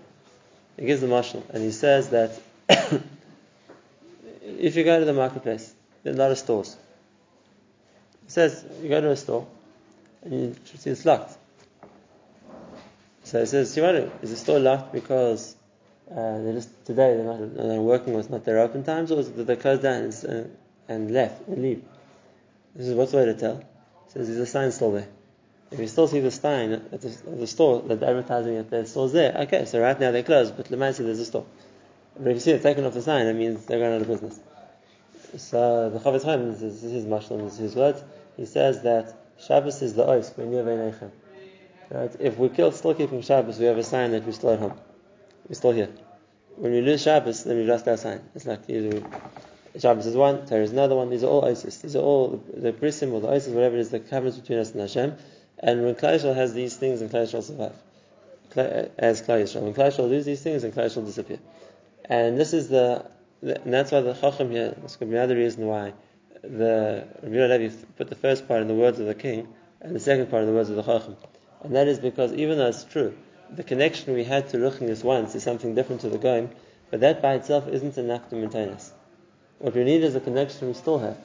He 0.77 0.85
gives 0.85 1.01
a 1.03 1.07
mashal, 1.07 1.43
and 1.49 1.63
he 1.63 1.71
says 1.71 2.09
that 2.09 2.31
if 4.41 4.75
you 4.75 4.83
go 4.83 4.99
to 4.99 5.05
the 5.05 5.13
marketplace, 5.13 5.73
there 6.03 6.13
are 6.13 6.15
a 6.15 6.19
lot 6.19 6.31
of 6.31 6.37
stores. 6.37 6.75
He 8.25 8.31
says 8.31 8.65
you 8.81 8.89
go 8.89 9.01
to 9.01 9.11
a 9.11 9.15
store 9.15 9.47
and 10.23 10.33
you 10.33 10.55
see 10.77 10.89
it's 10.89 11.05
locked. 11.05 11.37
So 13.23 13.39
he 13.39 13.45
says, 13.45 13.75
Shimanu, 13.75 14.11
is 14.21 14.31
the 14.31 14.37
store 14.37 14.59
locked 14.59 14.91
because 14.93 15.55
uh, 16.11 16.41
they 16.41 16.51
just 16.53 16.69
today 16.85 17.15
they're 17.15 17.23
not 17.23 17.55
they're 17.55 17.81
working 17.81 18.13
or 18.15 18.19
it's 18.19 18.29
not 18.29 18.45
their 18.45 18.59
open 18.59 18.83
times, 18.83 19.11
or 19.11 19.19
is 19.19 19.29
it 19.29 19.37
that 19.37 19.47
they 19.47 19.55
closed 19.55 19.83
down 19.83 20.03
and, 20.03 20.25
uh, 20.25 20.93
and 20.93 21.11
left 21.11 21.47
and 21.47 21.61
leave? 21.61 21.83
This 22.75 22.87
is 22.87 22.93
what's 22.93 23.11
the 23.11 23.17
way 23.17 23.25
to 23.25 23.33
tell? 23.33 23.57
He 23.57 24.11
says 24.11 24.27
there's 24.27 24.39
a 24.39 24.45
sign 24.45 24.71
still 24.71 24.91
there. 24.91 25.07
If 25.71 25.79
you 25.79 25.87
still 25.87 26.07
see 26.07 26.19
the 26.19 26.31
sign 26.31 26.73
at 26.73 27.01
the, 27.01 27.07
at 27.07 27.39
the 27.39 27.47
store 27.47 27.81
that 27.83 28.03
advertising 28.03 28.57
at 28.57 28.69
their 28.69 28.85
store's 28.85 29.13
there, 29.13 29.33
okay, 29.41 29.65
so 29.65 29.81
right 29.81 29.99
now 29.99 30.11
they're 30.11 30.23
closed, 30.23 30.55
but 30.55 30.69
Lemaisi 30.69 30.97
there's 30.97 31.19
a 31.19 31.25
store. 31.25 31.45
But 32.17 32.27
if 32.27 32.35
you 32.35 32.39
see 32.39 32.51
it 32.51 32.61
taken 32.61 32.85
off 32.85 32.93
the 32.93 33.01
sign, 33.01 33.25
it 33.25 33.33
means 33.33 33.65
they're 33.65 33.79
going 33.79 33.93
out 33.93 34.01
of 34.01 34.07
business. 34.07 34.39
So 35.37 35.89
the 35.89 35.99
Chofetz 35.99 36.23
Chaim, 36.23 36.51
this 36.51 36.61
is 36.61 36.81
his 36.81 37.05
mashal, 37.05 37.43
this 37.43 37.53
is 37.53 37.59
his 37.59 37.75
words. 37.75 38.03
He 38.37 38.45
says 38.45 38.83
that 38.83 39.15
Shabbos 39.39 39.81
is 39.81 39.93
the 39.95 40.03
ois 40.03 41.11
Right? 41.91 42.15
If 42.19 42.37
we're 42.37 42.71
still 42.71 42.93
keeping 42.93 43.21
Shabbos, 43.21 43.59
we 43.59 43.65
have 43.65 43.77
a 43.77 43.83
sign 43.83 44.11
that 44.11 44.25
we're 44.25 44.31
still 44.31 44.51
at 44.51 44.59
home. 44.59 44.79
We're 45.47 45.55
still 45.55 45.71
here. 45.71 45.89
When 46.55 46.71
we 46.71 46.81
lose 46.81 47.03
Shabbos, 47.03 47.43
then 47.43 47.57
we 47.57 47.63
lost 47.63 47.87
our 47.87 47.97
sign. 47.97 48.21
It's 48.33 48.45
like 48.45 48.61
either 48.69 49.03
Shabbos 49.79 50.05
is 50.05 50.15
one, 50.15 50.45
Torah 50.45 50.63
is 50.63 50.71
another 50.71 50.95
one. 50.95 51.09
These 51.09 51.23
are 51.23 51.27
all 51.27 51.45
ISIS. 51.45 51.77
These 51.79 51.95
are 51.95 52.01
all 52.01 52.41
the, 52.53 52.71
the 52.71 52.73
brisim 52.73 53.11
or 53.11 53.21
the 53.21 53.29
ISIS, 53.29 53.53
whatever 53.53 53.75
it 53.75 53.81
is, 53.81 53.89
the 53.89 53.99
covenants 53.99 54.37
between 54.37 54.59
us 54.59 54.71
and 54.71 54.81
Hashem. 54.81 55.15
And 55.59 55.83
when 55.83 55.95
Klal 55.95 56.15
Yisrael 56.15 56.35
has 56.35 56.53
these 56.53 56.77
things, 56.77 57.01
and 57.01 57.11
Klal 57.11 57.23
Yisrael 57.23 57.43
survive. 57.43 57.73
Uh, 58.55 58.87
as 58.97 59.21
Klal 59.21 59.43
Yisrael. 59.43 59.63
When 59.63 59.73
Klal 59.73 59.87
Yisrael 59.87 60.09
lose 60.09 60.25
these 60.25 60.41
things, 60.41 60.63
and 60.63 60.73
Klal 60.73 60.85
Yisrael 60.85 61.05
disappear. 61.05 61.39
And 62.05 62.37
this 62.37 62.53
is 62.53 62.69
the, 62.69 63.05
and 63.41 63.73
that's 63.73 63.91
why 63.91 64.01
the 64.01 64.13
Chacham 64.13 64.51
here, 64.51 64.75
this 64.81 64.95
could 64.95 65.09
be 65.09 65.15
another 65.15 65.35
reason 65.35 65.65
why 65.65 65.93
the 66.41 67.07
Rabbi 67.23 67.57
Levi 67.57 67.75
put 67.97 68.09
the 68.09 68.15
first 68.15 68.47
part 68.47 68.61
in 68.61 68.67
the 68.67 68.75
words 68.75 68.99
of 68.99 69.07
the 69.07 69.15
king, 69.15 69.47
and 69.81 69.95
the 69.95 69.99
second 69.99 70.29
part 70.29 70.43
in 70.43 70.49
the 70.49 70.55
words 70.55 70.69
of 70.69 70.75
the 70.75 70.83
Chacham. 70.83 71.17
And 71.63 71.75
that 71.75 71.87
is 71.87 71.99
because 71.99 72.31
even 72.33 72.57
though 72.57 72.67
it's 72.67 72.83
true, 72.83 73.15
the 73.49 73.63
connection 73.63 74.13
we 74.13 74.23
had 74.23 74.49
to 74.49 74.57
Ruchnius 74.57 75.03
once 75.03 75.35
is 75.35 75.43
something 75.43 75.75
different 75.75 76.01
to 76.01 76.09
the 76.09 76.17
going, 76.17 76.49
but 76.91 77.01
that 77.01 77.21
by 77.21 77.33
itself 77.35 77.67
isn't 77.67 77.97
enough 77.97 78.29
to 78.29 78.35
maintain 78.35 78.69
us. 78.69 78.91
What 79.59 79.73
we 79.73 79.83
need 79.83 80.03
is 80.03 80.15
a 80.15 80.19
connection 80.19 80.67
we 80.67 80.73
still 80.73 80.99
have. 80.99 81.17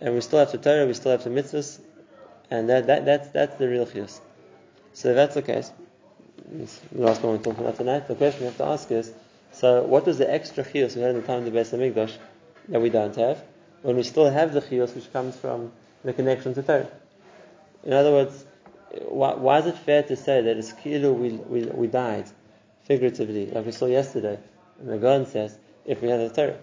And 0.00 0.14
we 0.14 0.20
still 0.20 0.40
have 0.40 0.52
the 0.52 0.58
Torah, 0.58 0.86
we 0.86 0.94
still 0.94 1.12
have 1.12 1.24
the 1.24 1.30
mitzvahs, 1.30 1.80
and 2.50 2.68
that, 2.68 2.88
that, 2.88 3.04
that's, 3.04 3.28
that's 3.28 3.56
the 3.56 3.68
real 3.68 3.86
chiyus. 3.86 4.20
So 4.92 5.10
if 5.10 5.16
that's 5.16 5.34
the 5.34 5.42
case, 5.42 5.70
the 6.50 6.68
last 6.92 7.22
one 7.22 7.36
we're 7.36 7.42
talking 7.42 7.60
about 7.60 7.76
tonight, 7.76 8.08
the 8.08 8.14
question 8.14 8.40
we 8.40 8.46
have 8.46 8.56
to 8.58 8.64
ask 8.64 8.90
is, 8.90 9.12
so 9.52 9.82
what 9.84 10.04
was 10.04 10.18
the 10.18 10.30
extra 10.30 10.64
chiyus 10.64 10.96
we 10.96 11.02
had 11.02 11.14
in 11.14 11.20
the 11.20 11.26
time 11.26 11.46
of 11.46 11.52
the 11.52 11.58
Beis 11.58 11.72
HaMikdash 11.72 12.16
that 12.68 12.80
we 12.80 12.90
don't 12.90 13.14
have, 13.16 13.42
when 13.82 13.96
we 13.96 14.02
still 14.02 14.28
have 14.28 14.52
the 14.52 14.60
chiyus 14.60 14.94
which 14.94 15.12
comes 15.12 15.36
from 15.36 15.72
the 16.04 16.12
connection 16.12 16.54
to 16.54 16.62
Torah? 16.62 16.88
In 17.84 17.92
other 17.92 18.10
words, 18.10 18.44
why, 19.08 19.34
why 19.34 19.58
is 19.60 19.66
it 19.66 19.78
fair 19.78 20.02
to 20.02 20.16
say 20.16 20.40
that 20.42 20.56
it's 20.56 20.72
kilu 20.72 21.14
we, 21.14 21.30
we, 21.30 21.66
we 21.66 21.86
died, 21.86 22.26
figuratively, 22.84 23.46
like 23.46 23.64
we 23.64 23.72
saw 23.72 23.86
yesterday, 23.86 24.38
and 24.80 24.88
the 24.88 24.98
God 24.98 25.28
says, 25.28 25.56
if 25.86 26.02
we 26.02 26.08
had 26.08 26.20
the 26.20 26.34
Torah? 26.34 26.58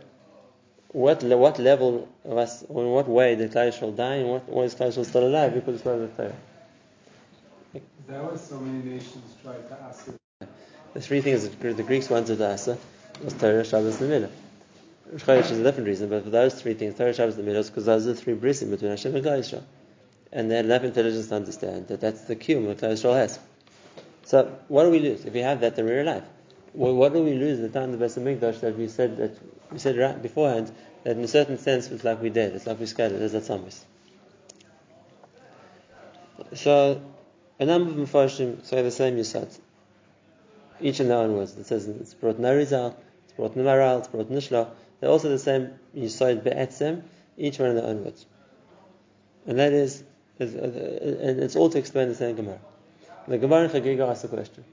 What 0.92 1.24
what 1.24 1.60
level 1.60 2.10
of 2.26 2.38
us, 2.38 2.64
in 2.64 2.92
what 2.92 3.08
way 3.08 3.36
the 3.36 3.48
Klal 3.48 3.70
Yisrael 3.70 3.96
die, 3.96 4.16
and 4.16 4.30
what 4.48 4.66
is 4.66 4.76
Klal 4.76 4.90
Yisrael 4.90 5.06
still 5.06 5.28
alive 5.28 5.54
because 5.54 5.76
it's 5.76 5.86
of 5.86 6.00
the 6.02 6.08
Torah? 6.08 6.36
That 8.08 8.30
was 8.30 8.42
so 8.42 8.60
many 8.60 8.84
nations 8.84 9.36
tried 9.42 9.68
to 9.70 9.82
ask 9.84 10.10
it. 10.10 10.48
The 10.94 11.00
three 11.00 11.22
things 11.22 11.48
that 11.48 11.78
the 11.78 11.84
Greeks 11.84 12.10
wanted 12.10 12.38
to 12.38 12.46
ask 12.46 12.70
was 13.24 13.34
Torah, 13.34 13.64
Shabbos, 13.64 14.02
and 14.02 14.12
Milah. 14.12 14.30
Chodesh 15.16 15.52
is 15.52 15.60
a 15.60 15.64
different 15.64 15.88
reason, 15.88 16.10
but 16.10 16.24
for 16.24 16.30
those 16.30 16.62
three 16.62 16.74
things, 16.74 16.98
Torah, 16.98 17.14
Shabbos, 17.14 17.38
and 17.38 17.48
Milah, 17.48 17.66
because 17.66 17.86
those 17.86 18.08
are 18.08 18.14
the 18.14 18.16
three 18.16 18.36
brisim 18.36 18.70
between 18.70 18.92
Hashem 18.92 19.16
and 19.16 19.26
Yisrael. 19.26 19.64
And 20.34 20.52
they 20.52 20.58
had 20.58 20.66
enough 20.66 20.84
intelligence 20.84 21.28
to 21.28 21.36
understand 21.36 21.88
that 21.88 22.02
that's 22.02 22.22
the 22.24 22.36
kiyum 22.36 22.68
that 22.68 22.80
Klal 22.80 22.94
Yisrael 22.94 23.16
has. 23.16 23.40
So, 24.24 24.54
what 24.68 24.84
do 24.84 24.90
we 24.90 25.00
lose? 25.00 25.24
If 25.24 25.34
we 25.34 25.40
have 25.40 25.62
that, 25.62 25.78
then 25.78 25.86
we're 25.86 26.02
alive. 26.02 26.24
Well, 26.74 26.94
what 26.96 27.14
do 27.14 27.24
we 27.24 27.34
lose 27.34 27.60
at 27.60 27.72
the 27.72 27.80
time 27.80 27.94
of 27.94 28.00
the 28.00 28.06
Beis 28.06 28.18
HaMikdash 28.18 28.60
that 28.62 28.78
we 28.78 28.88
said 28.88 29.18
that 29.18 29.38
we 29.72 29.80
said 29.80 29.98
right 29.98 30.22
beforehand 30.22 30.72
that 31.04 31.18
in 31.18 31.24
a 31.24 31.28
certain 31.28 31.58
sense 31.58 31.90
it's 31.90 32.04
like 32.04 32.22
we 32.22 32.30
did, 32.30 32.56
it's 32.56 32.68
like 32.68 32.80
we 32.80 32.86
scattered, 32.86 33.22
as 33.22 33.32
that. 33.32 33.74
So 36.54 37.02
a 37.60 37.66
number 37.66 37.92
of 37.92 37.98
Mepharshim 37.98 38.66
say 38.66 38.82
the 38.82 38.92
same 38.92 39.16
Yisad. 39.16 39.58
Each 40.80 41.00
in 41.00 41.10
their 41.10 41.18
own 41.18 41.36
words. 41.36 41.56
It 41.58 41.68
says 41.68 41.88
it's 41.88 42.14
brought 42.16 42.40
Narizal, 42.40 42.96
it's 43.26 43.34
brought 43.34 43.56
Namaral, 43.56 44.00
it's 44.00 44.08
brought 44.08 44.32
Nishla. 44.32 44.70
They're 45.00 45.10
also 45.10 45.30
the 45.30 45.40
same 45.40 45.74
Yisad 45.96 46.44
Be'etzem, 46.44 47.04
each 47.38 47.60
one 47.60 47.70
in 47.70 47.76
their 47.76 47.86
own 47.86 48.04
words. 48.04 48.26
And 49.46 49.60
that 49.60 49.74
is, 49.74 50.04
and 50.40 51.40
it's 51.44 51.56
all 51.56 51.70
to 51.70 51.78
explain 51.78 52.08
the 52.10 52.16
same 52.16 52.36
Gemara. 52.36 52.60
The 53.28 53.38
Gemara 53.38 53.66
in 53.66 53.70
Chagiga 53.70 54.10
asks 54.10 54.24
a 54.24 54.28
question. 54.28 54.64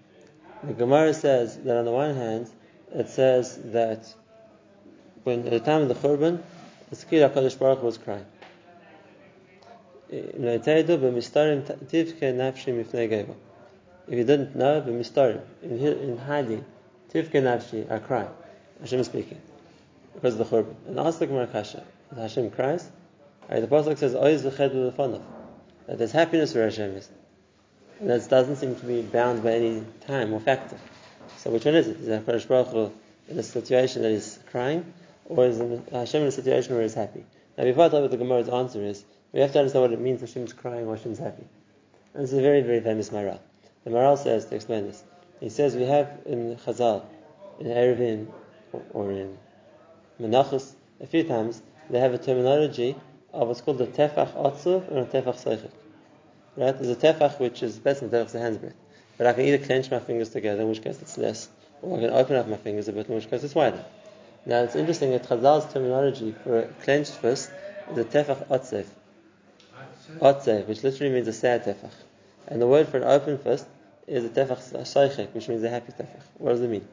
The 0.65 0.73
Gemara 0.73 1.15
says 1.15 1.57
that 1.59 1.77
on 1.77 1.85
the 1.85 1.93
one 1.93 2.15
hand, 2.15 2.51
it 2.93 3.09
says 3.11 3.59
that 3.73 4.13
when 5.29 5.45
at 5.47 5.51
the 5.51 5.61
time 5.61 5.83
of 5.83 5.89
the 5.89 5.95
Churban, 5.95 6.43
the 6.89 6.97
Skir 6.97 7.31
HaKadosh 7.31 7.59
Baruch 7.59 7.83
was 7.83 7.99
crying. 7.99 8.25
If 10.11 10.35
you 14.09 14.25
didn't 14.25 14.57
know, 14.57 14.81
b'mistarim, 14.81 15.43
in, 15.63 15.79
in 15.79 16.17
hiding, 16.17 16.65
tivke 17.13 17.33
nafshi, 17.33 17.91
I 17.93 17.99
cry. 17.99 18.27
Hashem 18.81 19.01
is 19.01 19.07
speaking. 19.07 19.39
Because 20.15 20.41
of 20.41 20.49
the 20.49 20.57
Churban. 20.57 20.75
And 20.87 20.99
ask 20.99 21.19
the 21.19 21.27
Gemara 21.27 21.47
Kasha, 21.47 21.85
Hashem 22.17 22.51
cries? 22.53 22.91
Right, 23.51 23.61
the 23.61 23.67
Pasuk 23.67 23.99
says, 23.99 24.15
Oiz 24.15 24.43
v'ched 24.43 25.23
That 25.87 25.99
there's 25.99 26.13
happiness 26.13 26.55
where 26.55 26.65
Hashem 26.65 26.93
is. 26.93 27.09
And 28.01 28.09
that 28.09 28.27
doesn't 28.31 28.57
seem 28.57 28.77
to 28.77 28.87
be 28.87 29.03
bound 29.03 29.43
by 29.43 29.53
any 29.53 29.85
time 30.07 30.33
or 30.33 30.41
factor. 30.41 30.79
So 31.37 31.51
which 31.51 31.67
one 31.67 31.75
is 31.75 31.89
it? 31.89 32.01
Is 32.01 32.09
it 32.09 32.25
HaKadosh 32.25 32.49
Baruch 32.49 32.69
Hu 32.69 32.93
in 33.29 33.39
a 33.39 33.43
situation 33.43 34.03
that 34.03 34.13
is 34.13 34.39
crying? 34.51 34.91
Or 35.29 35.45
is 35.45 35.61
uh, 35.61 35.81
Hashem 35.93 36.23
in 36.23 36.29
a 36.29 36.33
situation 36.33 36.75
where 36.75 36.83
he's 36.83 36.95
happy? 36.95 37.25
Now, 37.57 37.65
before 37.65 37.85
I 37.85 37.89
tell 37.89 37.99
you 37.99 38.03
what 38.03 38.11
the 38.11 38.17
Gemara's 38.17 38.49
answer 38.49 38.83
is, 38.83 39.05
we 39.33 39.41
have 39.41 39.53
to 39.53 39.59
understand 39.59 39.83
what 39.83 39.93
it 39.93 40.01
means 40.01 40.21
Hashem's 40.23 40.55
crying 40.55 40.87
or 40.87 40.97
Hashem's 40.97 41.19
happy. 41.19 41.45
And 42.15 42.25
this 42.25 42.33
is 42.33 42.39
a 42.39 42.43
very, 42.43 42.63
very 42.63 42.81
famous 42.81 43.11
Maharal. 43.11 43.39
The 43.85 43.91
Maharal 43.91 44.17
says, 44.17 44.47
to 44.47 44.57
explain 44.57 44.87
this, 44.87 45.05
he 45.39 45.51
says 45.51 45.77
we 45.77 45.85
have 45.85 46.11
in 46.25 46.57
Chazal, 46.57 47.05
in 47.61 47.67
Eruvin, 47.67 48.27
or 48.93 49.13
in 49.13 49.39
Menachos, 50.21 50.73
a 51.01 51.07
few 51.07 51.25
times, 51.25 51.63
they 51.91 52.01
have 52.01 52.15
a 52.15 52.19
terminology 52.19 52.97
of 53.33 53.49
what's 53.49 53.61
called 53.61 53.79
the 53.79 53.87
tefach 53.87 54.33
otzuv 54.35 54.89
and 54.89 54.99
a 54.99 55.05
tefach 55.05 55.37
seichik. 55.37 55.71
Right? 56.57 56.77
There's 56.77 56.89
a 56.89 56.97
tefach 56.97 57.39
which 57.39 57.63
is 57.63 57.79
better 57.79 58.09
than 58.09 58.25
tefach 58.25 58.33
the 58.33 58.41
hand's 58.41 58.59
breadth. 58.59 58.77
But 59.19 59.27
I 59.27 59.33
can 59.35 59.45
either 59.45 59.65
clench 59.65 59.91
my 59.91 59.99
fingers 59.99 60.31
together, 60.31 60.63
in 60.63 60.69
which 60.69 60.83
case 60.83 61.01
it's 61.03 61.19
less, 61.19 61.49
or 61.83 61.99
I 61.99 62.01
can 62.01 62.11
open 62.11 62.37
up 62.37 62.49
my 62.49 62.57
fingers 62.57 62.89
a 62.89 62.93
bit, 62.93 63.09
in 63.09 63.15
which 63.15 63.29
case 63.29 63.45
it's 63.45 63.55
wider. 63.55 63.85
Now 64.49 64.63
it's 64.63 64.75
interesting 64.75 65.11
that 65.11 65.25
Chazal's 65.25 65.71
terminology 65.71 66.35
for 66.43 66.61
a 66.61 66.67
clenched 66.83 67.13
fist 67.17 67.51
is 67.93 67.99
a 67.99 68.05
tefach 68.05 68.49
otzev. 68.49 68.87
Otzev, 70.21 70.67
which 70.67 70.83
literally 70.83 71.13
means 71.13 71.29
a 71.29 71.35
sad 71.35 71.65
tefach. 71.65 71.93
And 72.47 72.63
the 72.63 72.67
word 72.67 72.89
for 72.89 72.97
an 72.97 73.05
open 73.05 73.37
fist 73.37 73.67
is 74.07 74.25
a 74.25 74.31
tefach 74.31 74.73
shaychek, 74.73 75.35
which 75.35 75.49
means 75.49 75.63
a 75.65 75.69
happy 75.69 75.93
tefach. 75.93 76.23
What 76.39 76.53
does 76.53 76.63
it 76.63 76.71
mean? 76.71 76.89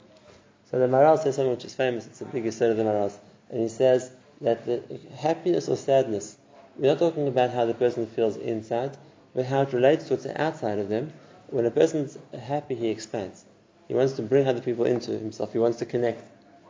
So 0.69 0.79
the 0.79 0.87
Maharal 0.87 1.17
says 1.17 1.37
something 1.37 1.51
which 1.51 1.63
is 1.63 1.73
famous, 1.73 2.05
it's 2.05 2.19
the 2.19 2.25
biggest 2.25 2.57
set 2.57 2.71
of 2.71 2.75
the 2.75 2.83
Maharals. 2.83 3.15
And 3.49 3.61
he 3.61 3.69
says 3.69 4.11
that 4.41 4.65
the 4.65 4.81
happiness 5.17 5.69
or 5.69 5.77
sadness, 5.77 6.35
we're 6.75 6.89
not 6.89 6.99
talking 6.99 7.29
about 7.29 7.51
how 7.51 7.65
the 7.65 7.73
person 7.73 8.05
feels 8.05 8.35
inside, 8.35 8.97
but 9.33 9.45
how 9.45 9.61
it 9.61 9.71
relates 9.71 10.09
to 10.09 10.15
what's 10.15 10.25
outside 10.25 10.77
of 10.77 10.89
them. 10.89 11.13
When 11.51 11.65
a 11.65 11.71
person's 11.71 12.17
happy, 12.37 12.75
he 12.75 12.89
expands. 12.89 13.45
He 13.87 13.93
wants 13.93 14.13
to 14.17 14.23
bring 14.23 14.45
other 14.45 14.59
people 14.59 14.83
into 14.83 15.11
himself. 15.11 15.53
He 15.53 15.59
wants 15.59 15.77
to 15.77 15.85
connect. 15.85 16.21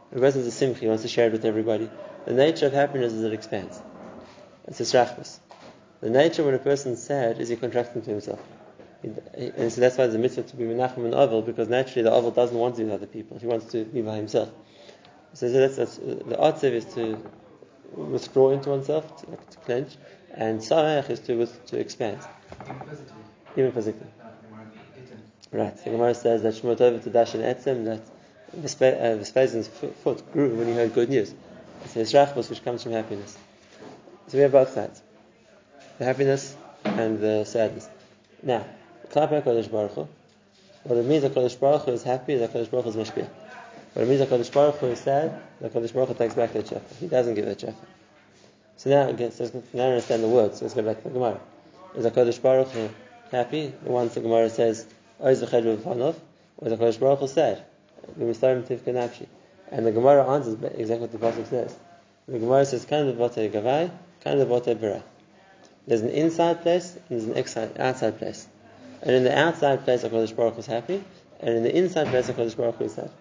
When 0.10 0.24
a 0.24 0.26
person's 0.26 0.48
a 0.48 0.52
simcha, 0.52 0.82
he 0.82 0.88
wants 0.88 1.04
to 1.04 1.10
share 1.10 1.28
it 1.28 1.32
with 1.32 1.46
everybody. 1.46 1.90
The 2.26 2.34
nature 2.34 2.68
of 2.68 2.74
happiness 2.74 3.14
is 3.14 3.24
it 3.24 3.34
expands. 3.34 3.82
It's 4.68 4.80
a 4.80 4.84
shrachmas. 4.84 5.40
The 6.02 6.10
nature 6.10 6.44
when 6.44 6.54
a 6.54 6.60
person's 6.60 7.02
sad 7.02 7.40
is 7.40 7.50
he 7.50 7.56
contracts 7.56 7.96
into 7.96 8.12
himself. 8.12 8.40
And 9.04 9.72
so 9.72 9.82
that's 9.82 9.98
why 9.98 10.06
there's 10.06 10.16
a 10.16 10.20
mitzvah 10.20 10.44
to 10.44 10.56
be 10.56 10.64
menachem 10.64 11.06
and 11.06 11.14
oval, 11.14 11.42
because 11.42 11.70
naturally 11.70 12.04
the 12.04 12.12
oval 12.12 12.32
doesn't 12.32 12.58
want 12.58 12.76
to 12.76 12.82
be 12.82 12.86
with 12.86 12.94
other 12.94 13.06
people. 13.06 13.38
He 13.38 13.46
wants 13.46 13.68
to 13.72 13.86
be 13.86 14.02
by 14.02 14.16
himself. 14.16 14.50
So 15.34 15.50
that's, 15.50 15.76
that's 15.76 15.98
the 15.98 16.38
atzev 16.40 16.72
is 16.72 16.86
to 16.96 17.22
withdraw 17.94 18.52
into 18.52 18.70
oneself, 18.70 19.22
to, 19.22 19.26
to 19.26 19.58
clench, 19.66 19.96
and 20.34 20.60
sarach 20.60 21.10
is 21.10 21.20
to 21.22 21.46
to 21.46 21.80
expand. 21.80 22.20
Even 22.64 22.82
physically. 22.82 23.16
Even 23.58 23.72
physically. 23.72 24.08
The 24.18 25.02
eaten. 25.02 25.22
Right. 25.52 25.84
The 25.84 25.90
Gemara 25.90 26.16
says 26.16 26.42
that 26.44 26.54
Shemot 26.54 26.82
over 26.82 27.00
to 27.00 27.10
Dash 27.10 27.34
and 27.36 27.44
Etzem 27.44 27.86
that 27.86 28.00
uh, 28.00 28.15
Vespasian's 28.58 29.68
uh, 29.68 29.72
fo- 29.72 29.88
foot 30.04 30.32
grew 30.34 30.56
when 30.56 30.68
he 30.68 30.74
heard 30.74 30.94
good 30.94 31.10
news. 31.10 31.34
It's 31.84 31.94
his 31.94 32.14
rachbos 32.14 32.50
which 32.50 32.64
comes 32.64 32.84
from 32.84 32.94
happiness. 32.94 33.38
So 34.28 34.38
we 34.38 34.44
have 34.44 34.52
both 34.52 34.74
sides. 34.74 35.02
The 36.00 36.06
happiness 36.06 36.56
and 36.84 37.20
the 37.20 37.46
sadness. 37.46 37.88
Now, 38.42 38.66
Klapei 39.12 39.44
HaKadosh 39.44 39.72
Baruch 39.72 40.08
what 40.86 41.00
it 41.00 41.06
means 41.06 41.24
that 41.24 41.34
Kadosh 41.34 41.60
Baruch 41.60 41.82
Hu 41.86 41.92
is 41.94 42.04
happy, 42.04 42.36
that 42.36 42.54
Kadosh 42.54 42.70
Baruch 42.70 42.86
Hu 42.86 43.02
is 43.02 43.10
mashpia. 43.10 43.28
What 43.94 44.04
it 44.04 44.08
means 44.08 44.20
that 44.20 44.30
Kadosh 44.30 44.54
Baruch 44.54 44.76
Hu 44.76 44.86
is 44.86 45.00
sad, 45.00 45.42
that 45.60 45.74
Kadosh 45.74 45.92
Baruch 45.92 46.10
Hu 46.10 46.14
takes 46.14 46.36
back 46.36 46.54
the 46.54 46.62
shefa. 46.62 46.96
He 47.00 47.08
doesn't 47.08 47.34
give 47.34 47.46
the 47.46 47.56
shefa. 47.56 47.74
So 48.78 48.92
now, 48.92 49.10
again, 49.10 49.32
so 49.32 49.64
now 49.74 49.86
understand 49.86 50.24
the 50.24 50.28
words. 50.28 50.60
So 50.60 50.66
let's 50.66 50.76
go 50.76 50.84
back 50.84 50.98
to 50.98 51.04
the 51.06 51.10
Gemara. 51.10 51.40
Is 51.96 52.04
that 52.04 52.14
Kadosh 52.14 52.40
Baruch 52.40 52.68
Hu 52.68 52.90
happy? 53.32 53.74
The 53.84 53.90
ones 53.90 54.14
the 54.14 54.22
Gemara 54.22 54.48
says, 54.52 54.86
or 55.18 55.32
is 55.32 55.40
that 55.40 55.50
Kadosh 55.50 57.00
Baruch 57.00 57.20
Hu 57.20 57.28
sad? 57.28 57.64
V'mistarim 58.20 58.64
tivka 58.64 58.94
nafshi. 58.94 59.28
And 59.72 59.86
the 59.86 59.92
Gemara 59.92 60.28
answers 60.28 60.56
exactly 60.76 61.08
what 61.08 61.12
the 61.12 61.18
Pasuk 61.18 61.48
says. 61.48 61.78
The 62.28 62.40
Gemara 62.40 62.66
says, 62.66 62.86
Kan 62.86 63.12
levote 63.12 63.52
gavai, 63.52 63.92
kan 64.24 64.38
levote 64.38 64.80
bera. 64.80 65.04
There's 65.88 66.02
an 66.02 66.10
inside 66.10 66.62
place 66.62 66.96
and 66.96 67.04
there's 67.10 67.26
an 67.26 67.38
outside, 67.38 67.80
outside 67.80 68.18
place. 68.18 68.48
And 69.02 69.12
in 69.12 69.24
the 69.24 69.38
outside 69.38 69.84
place, 69.84 70.04
HaKadosh 70.04 70.36
Baruch 70.36 70.58
is 70.58 70.66
happy, 70.66 71.04
and 71.40 71.58
in 71.58 71.64
the 71.64 71.76
inside 71.76 72.08
place, 72.08 72.28
HaKadosh 72.28 72.58
Baruch 72.58 72.82
is 72.82 72.94
sad. 72.94 73.12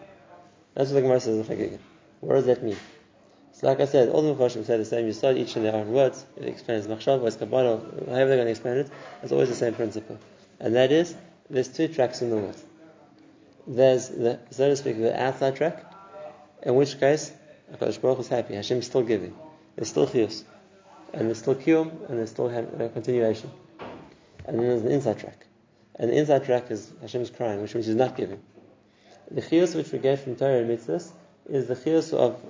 That's 0.74 0.90
what 0.90 0.94
the 0.94 1.02
Gemara 1.02 1.20
says 1.20 1.48
in. 1.48 1.78
What 2.20 2.36
does 2.36 2.46
that 2.46 2.62
mean? 2.62 2.76
So 3.52 3.66
like 3.68 3.80
I 3.80 3.84
said, 3.84 4.08
all 4.08 4.22
the 4.22 4.34
Mepharshim 4.34 4.64
say 4.64 4.78
the 4.78 4.84
same. 4.84 5.06
You 5.06 5.12
start 5.12 5.36
each 5.36 5.56
in 5.56 5.62
their 5.62 5.74
own 5.74 5.92
words. 5.92 6.24
It 6.36 6.46
explains 6.46 6.86
Machshav, 6.86 7.22
or 7.22 7.30
Kabbalah, 7.30 7.78
however 7.78 8.06
they're 8.06 8.26
going 8.26 8.46
to 8.46 8.50
explain 8.50 8.78
it. 8.78 8.90
It's 9.22 9.30
always 9.30 9.48
the 9.48 9.54
same 9.54 9.74
principle. 9.74 10.18
And 10.58 10.74
that 10.74 10.90
is, 10.90 11.14
there's 11.50 11.68
two 11.68 11.88
tracks 11.88 12.22
in 12.22 12.30
the 12.30 12.36
world. 12.36 12.60
There's, 13.66 14.08
the, 14.08 14.40
so 14.50 14.68
to 14.68 14.76
speak, 14.76 14.98
the 14.98 15.20
outside 15.20 15.56
track, 15.56 15.84
in 16.62 16.74
which 16.74 16.98
case, 17.00 17.32
HaKadosh 17.72 18.00
Baruch 18.00 18.20
is 18.20 18.28
happy. 18.28 18.54
Hashem 18.54 18.78
is 18.78 18.86
still 18.86 19.02
giving. 19.02 19.34
There's 19.76 19.88
still 19.88 20.06
chiyus. 20.06 20.44
And 21.12 21.28
there's 21.28 21.38
still 21.38 21.54
kiyum, 21.54 22.08
and 22.08 22.18
there's 22.18 22.30
still 22.30 22.48
uh, 22.48 22.88
continuation. 22.88 23.50
And 24.46 24.58
then 24.58 24.66
there's 24.68 24.82
the 24.82 24.90
inside 24.90 25.18
track. 25.18 25.46
And 25.96 26.10
the 26.10 26.16
inside 26.16 26.44
track 26.44 26.70
is 26.70 26.92
Hashem 27.00 27.22
is 27.22 27.30
crying, 27.30 27.62
which 27.62 27.74
means 27.74 27.86
He's 27.86 27.94
not 27.94 28.16
giving. 28.16 28.42
The 29.30 29.40
chiyus 29.40 29.74
which 29.74 29.90
we 29.92 29.98
get 29.98 30.20
from 30.20 30.36
Torah 30.36 30.58
and 30.58 30.68
mitzvahs 30.68 31.10
is 31.48 31.66
the 31.66 31.74
chiyus 31.74 32.12
of 32.12 32.40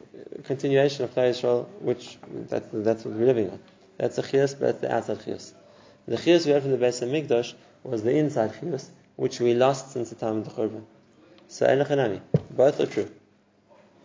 continuation 0.44 1.04
of 1.04 1.14
Klal 1.14 1.30
Yisrael, 1.30 1.68
which 1.80 2.18
that's, 2.48 2.66
that's 2.72 3.04
what 3.04 3.14
we're 3.14 3.26
living 3.26 3.50
on. 3.50 3.60
That's 3.98 4.16
the 4.16 4.22
chiyus, 4.22 4.58
but 4.58 4.80
that's 4.80 4.80
the 4.80 4.94
outside 4.94 5.18
chiyus. 5.20 5.52
The 6.08 6.16
chiyus 6.16 6.46
we 6.46 6.52
had 6.52 6.62
from 6.62 6.72
the 6.72 6.78
Beis 6.78 7.00
Hamikdash 7.06 7.54
was 7.84 8.02
the 8.02 8.16
inside 8.16 8.54
chiyus, 8.54 8.88
which 9.16 9.38
we 9.40 9.54
lost 9.54 9.92
since 9.92 10.10
the 10.10 10.16
time 10.16 10.38
of 10.38 10.44
the 10.44 10.50
Churban. 10.50 10.84
So 11.54 11.66
Enochanami, 11.66 12.20
both 12.50 12.80
are 12.80 12.86
true. 12.86 13.08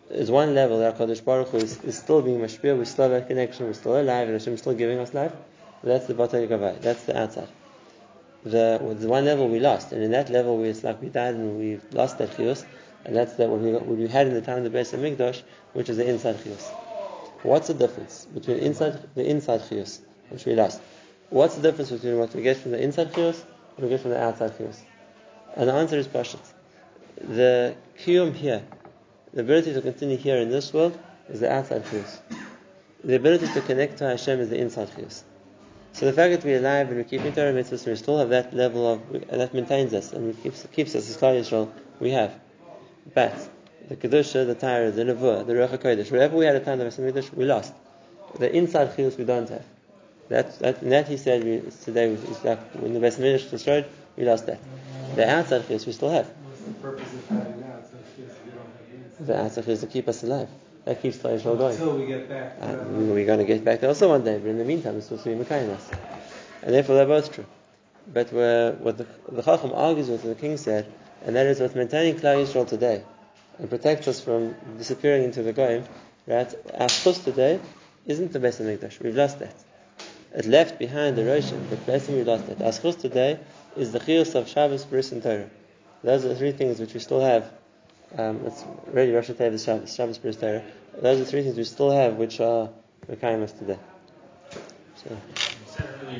There's 0.08 0.30
one 0.30 0.54
level 0.54 0.78
that 0.78 0.96
Kodesh 0.96 1.24
Baruch 1.24 1.48
Hu 1.48 1.56
is, 1.56 1.82
is 1.82 1.98
still 1.98 2.22
being 2.22 2.38
mashpia, 2.38 2.78
we 2.78 2.84
still 2.84 3.10
have 3.10 3.24
a 3.24 3.26
connection, 3.26 3.66
we're 3.66 3.72
still 3.72 4.00
alive, 4.00 4.28
and 4.28 4.38
Hashem 4.38 4.54
is 4.54 4.60
still 4.60 4.74
giving 4.74 5.00
us 5.00 5.14
life. 5.14 5.32
That's 5.82 6.06
the 6.06 6.14
Batay 6.14 6.46
Gavai, 6.48 6.80
that's 6.80 7.02
the 7.06 7.20
outside 7.20 7.48
the, 8.44 8.96
the 8.98 9.08
one 9.08 9.24
level 9.24 9.48
we 9.48 9.58
lost, 9.58 9.92
and 9.92 10.02
in 10.02 10.12
that 10.12 10.30
level 10.30 10.56
we, 10.58 10.68
it's 10.68 10.84
like 10.84 11.02
we 11.02 11.08
died 11.08 11.34
and 11.34 11.58
we 11.58 11.80
lost 11.92 12.18
that 12.18 12.30
chiyus, 12.30 12.64
and 13.04 13.14
that's 13.14 13.34
that 13.34 13.48
what 13.48 13.60
we, 13.60 13.72
what 13.72 13.86
we 13.86 14.06
had 14.08 14.28
in 14.28 14.34
the 14.34 14.40
time 14.40 14.64
of 14.64 14.72
the 14.72 14.78
Beis 14.78 14.96
Hamikdash, 14.96 15.42
which 15.72 15.88
is 15.88 15.96
the 15.96 16.08
inside 16.08 16.36
chiyus. 16.36 16.70
What's 17.42 17.68
the 17.68 17.74
difference 17.74 18.26
between 18.26 18.58
inside 18.58 19.08
the 19.14 19.28
inside 19.28 19.62
chiyus, 19.62 20.00
which 20.28 20.44
we 20.44 20.54
lost? 20.54 20.80
What's 21.30 21.56
the 21.56 21.62
difference 21.62 21.90
between 21.90 22.18
what 22.18 22.34
we 22.34 22.42
get 22.42 22.58
from 22.58 22.70
the 22.70 22.80
inside 22.80 23.12
chiyus 23.12 23.42
and 23.42 23.76
what 23.76 23.82
we 23.82 23.88
get 23.88 24.00
from 24.00 24.12
the 24.12 24.22
outside 24.22 24.56
chiyus? 24.56 24.78
And 25.56 25.68
the 25.68 25.74
answer 25.74 25.96
is 25.96 26.06
pashut. 26.06 26.49
The 27.20 27.76
kiyum 27.98 28.34
here, 28.34 28.62
the 29.34 29.42
ability 29.42 29.74
to 29.74 29.82
continue 29.82 30.16
here 30.16 30.38
in 30.38 30.48
this 30.48 30.72
world, 30.72 30.98
is 31.28 31.40
the 31.40 31.52
outside 31.52 31.84
chiyus. 31.84 32.18
The 33.04 33.16
ability 33.16 33.48
to 33.48 33.60
connect 33.60 33.98
to 33.98 34.08
Hashem 34.08 34.40
is 34.40 34.48
the 34.48 34.58
inside 34.58 34.88
chiyus. 34.90 35.22
So 35.92 36.06
the 36.06 36.12
fact 36.12 36.32
that 36.32 36.44
we're 36.44 36.58
alive 36.58 36.88
and 36.88 36.96
we 36.96 37.04
keep 37.04 37.22
in 37.22 37.32
Torah 37.32 37.52
mitzvahs, 37.52 37.86
we 37.86 37.96
still 37.96 38.18
have 38.18 38.30
that 38.30 38.54
level 38.54 38.94
of 38.94 39.28
that 39.28 39.52
maintains 39.52 39.92
us 39.92 40.12
and 40.12 40.40
keeps 40.42 40.66
keeps 40.72 40.94
us 40.94 41.10
as 41.10 41.16
Klal 41.16 41.38
Yisrael. 41.38 41.70
We 41.98 42.10
have, 42.12 42.38
but 43.12 43.34
the 43.88 43.96
kedusha, 43.96 44.46
the 44.46 44.54
Torah, 44.54 44.90
the 44.90 45.02
nevuah, 45.02 45.46
the 45.46 45.52
ruach 45.52 45.76
hakodesh, 45.76 46.10
whatever 46.10 46.36
we 46.36 46.44
had 46.46 46.56
at 46.56 46.64
the 46.64 46.70
time 46.70 46.80
of 46.80 46.94
Mikdash, 46.94 47.34
we 47.34 47.44
lost. 47.44 47.74
The 48.38 48.54
inside 48.54 48.96
chiyus 48.96 49.18
we 49.18 49.24
don't 49.24 49.48
have. 49.48 49.64
That, 50.28 50.58
that, 50.60 50.80
that 50.88 51.08
he 51.08 51.16
said 51.16 51.44
we, 51.44 51.60
today 51.82 52.12
is 52.12 52.44
like 52.44 52.60
when 52.74 52.94
the 52.94 53.00
Beis 53.00 53.18
Hamikdash 53.18 53.50
destroyed, 53.50 53.84
we 54.16 54.24
lost 54.24 54.46
that. 54.46 54.60
The 55.16 55.28
outside 55.28 55.62
chiyus 55.62 55.86
we 55.86 55.92
still 55.92 56.10
have. 56.10 56.30
The 56.66 56.72
purpose 56.74 57.12
of 57.14 57.28
having? 57.28 57.60
So 57.60 57.96
if 57.98 58.18
you 58.18 58.52
don't 58.52 58.66
have 58.66 59.18
the 59.18 59.24
The 59.24 59.42
outside 59.44 59.64
chiyus 59.64 59.80
to 59.80 59.86
keep 59.86 60.08
us 60.08 60.22
alive. 60.22 60.48
That 60.84 61.00
keeps 61.02 61.18
Klal 61.18 61.38
Yisrael 61.38 61.58
going. 61.58 61.72
Until 61.72 61.96
we 61.96 62.06
get 62.06 62.28
back. 62.28 62.56
Uh, 62.60 62.76
we're 62.88 63.26
going 63.26 63.38
to 63.38 63.44
get 63.44 63.64
back 63.64 63.80
there 63.80 63.88
also 63.88 64.08
one 64.08 64.24
day, 64.24 64.38
but 64.38 64.48
in 64.48 64.58
the 64.58 64.64
meantime, 64.64 64.96
it's 64.96 65.06
supposed 65.06 65.24
to 65.24 65.34
be 65.34 65.44
Mekayim 65.44 65.70
us. 65.70 65.90
And 66.62 66.74
therefore, 66.74 66.96
they're 66.96 67.06
both 67.06 67.32
true. 67.32 67.46
But 68.12 68.32
what 68.32 68.98
the, 68.98 69.06
the 69.30 69.42
Chacham 69.42 69.72
argues 69.72 70.08
with, 70.08 70.22
the 70.22 70.34
king 70.34 70.56
said, 70.56 70.90
and 71.24 71.36
that 71.36 71.46
is 71.46 71.60
what's 71.60 71.74
maintaining 71.74 72.16
Klal 72.16 72.44
Yisrael 72.44 72.66
today 72.66 73.02
and 73.58 73.68
protects 73.68 74.08
us 74.08 74.20
from 74.20 74.54
disappearing 74.78 75.24
into 75.24 75.42
the 75.42 75.52
Goyim, 75.52 75.84
that 76.26 76.54
our 76.74 76.88
chus 76.88 77.18
today 77.18 77.60
isn't 78.06 78.32
the 78.32 78.38
Beis 78.38 78.60
Hamikdash. 78.60 79.00
We've 79.00 79.14
lost 79.14 79.38
that. 79.40 79.54
It 80.34 80.46
left 80.46 80.78
behind 80.78 81.16
the 81.16 81.24
Roshan, 81.24 81.66
but 81.68 81.84
basically 81.84 82.16
we 82.16 82.24
lost 82.24 82.48
it. 82.48 82.62
Our 82.62 82.72
chus 82.72 82.96
today 82.96 83.38
is 83.76 83.92
the 83.92 84.00
chiyus 84.00 84.34
of 84.34 84.48
Shabbos, 84.48 84.84
Bris, 84.84 85.12
and 85.12 85.22
Torah. 85.22 85.50
Those 86.02 86.24
are 86.24 86.28
the 86.28 86.36
three 86.36 86.52
things 86.52 86.80
which 86.80 86.94
we 86.94 87.00
still 87.00 87.20
have. 87.20 87.50
Um, 88.16 88.40
it's 88.46 88.64
really 88.88 89.12
Rosh 89.12 89.30
Hashanah, 89.30 89.94
Shabbos, 89.94 90.16
Shabbos, 90.16 90.36
Torah. 90.36 90.62
Those 91.00 91.20
are 91.20 91.24
the 91.24 91.30
three 91.30 91.42
things 91.42 91.56
we 91.56 91.64
still 91.64 91.90
have, 91.90 92.16
which 92.16 92.40
are 92.40 92.70
us 93.42 93.52
today. 93.52 93.78
So. 94.96 95.16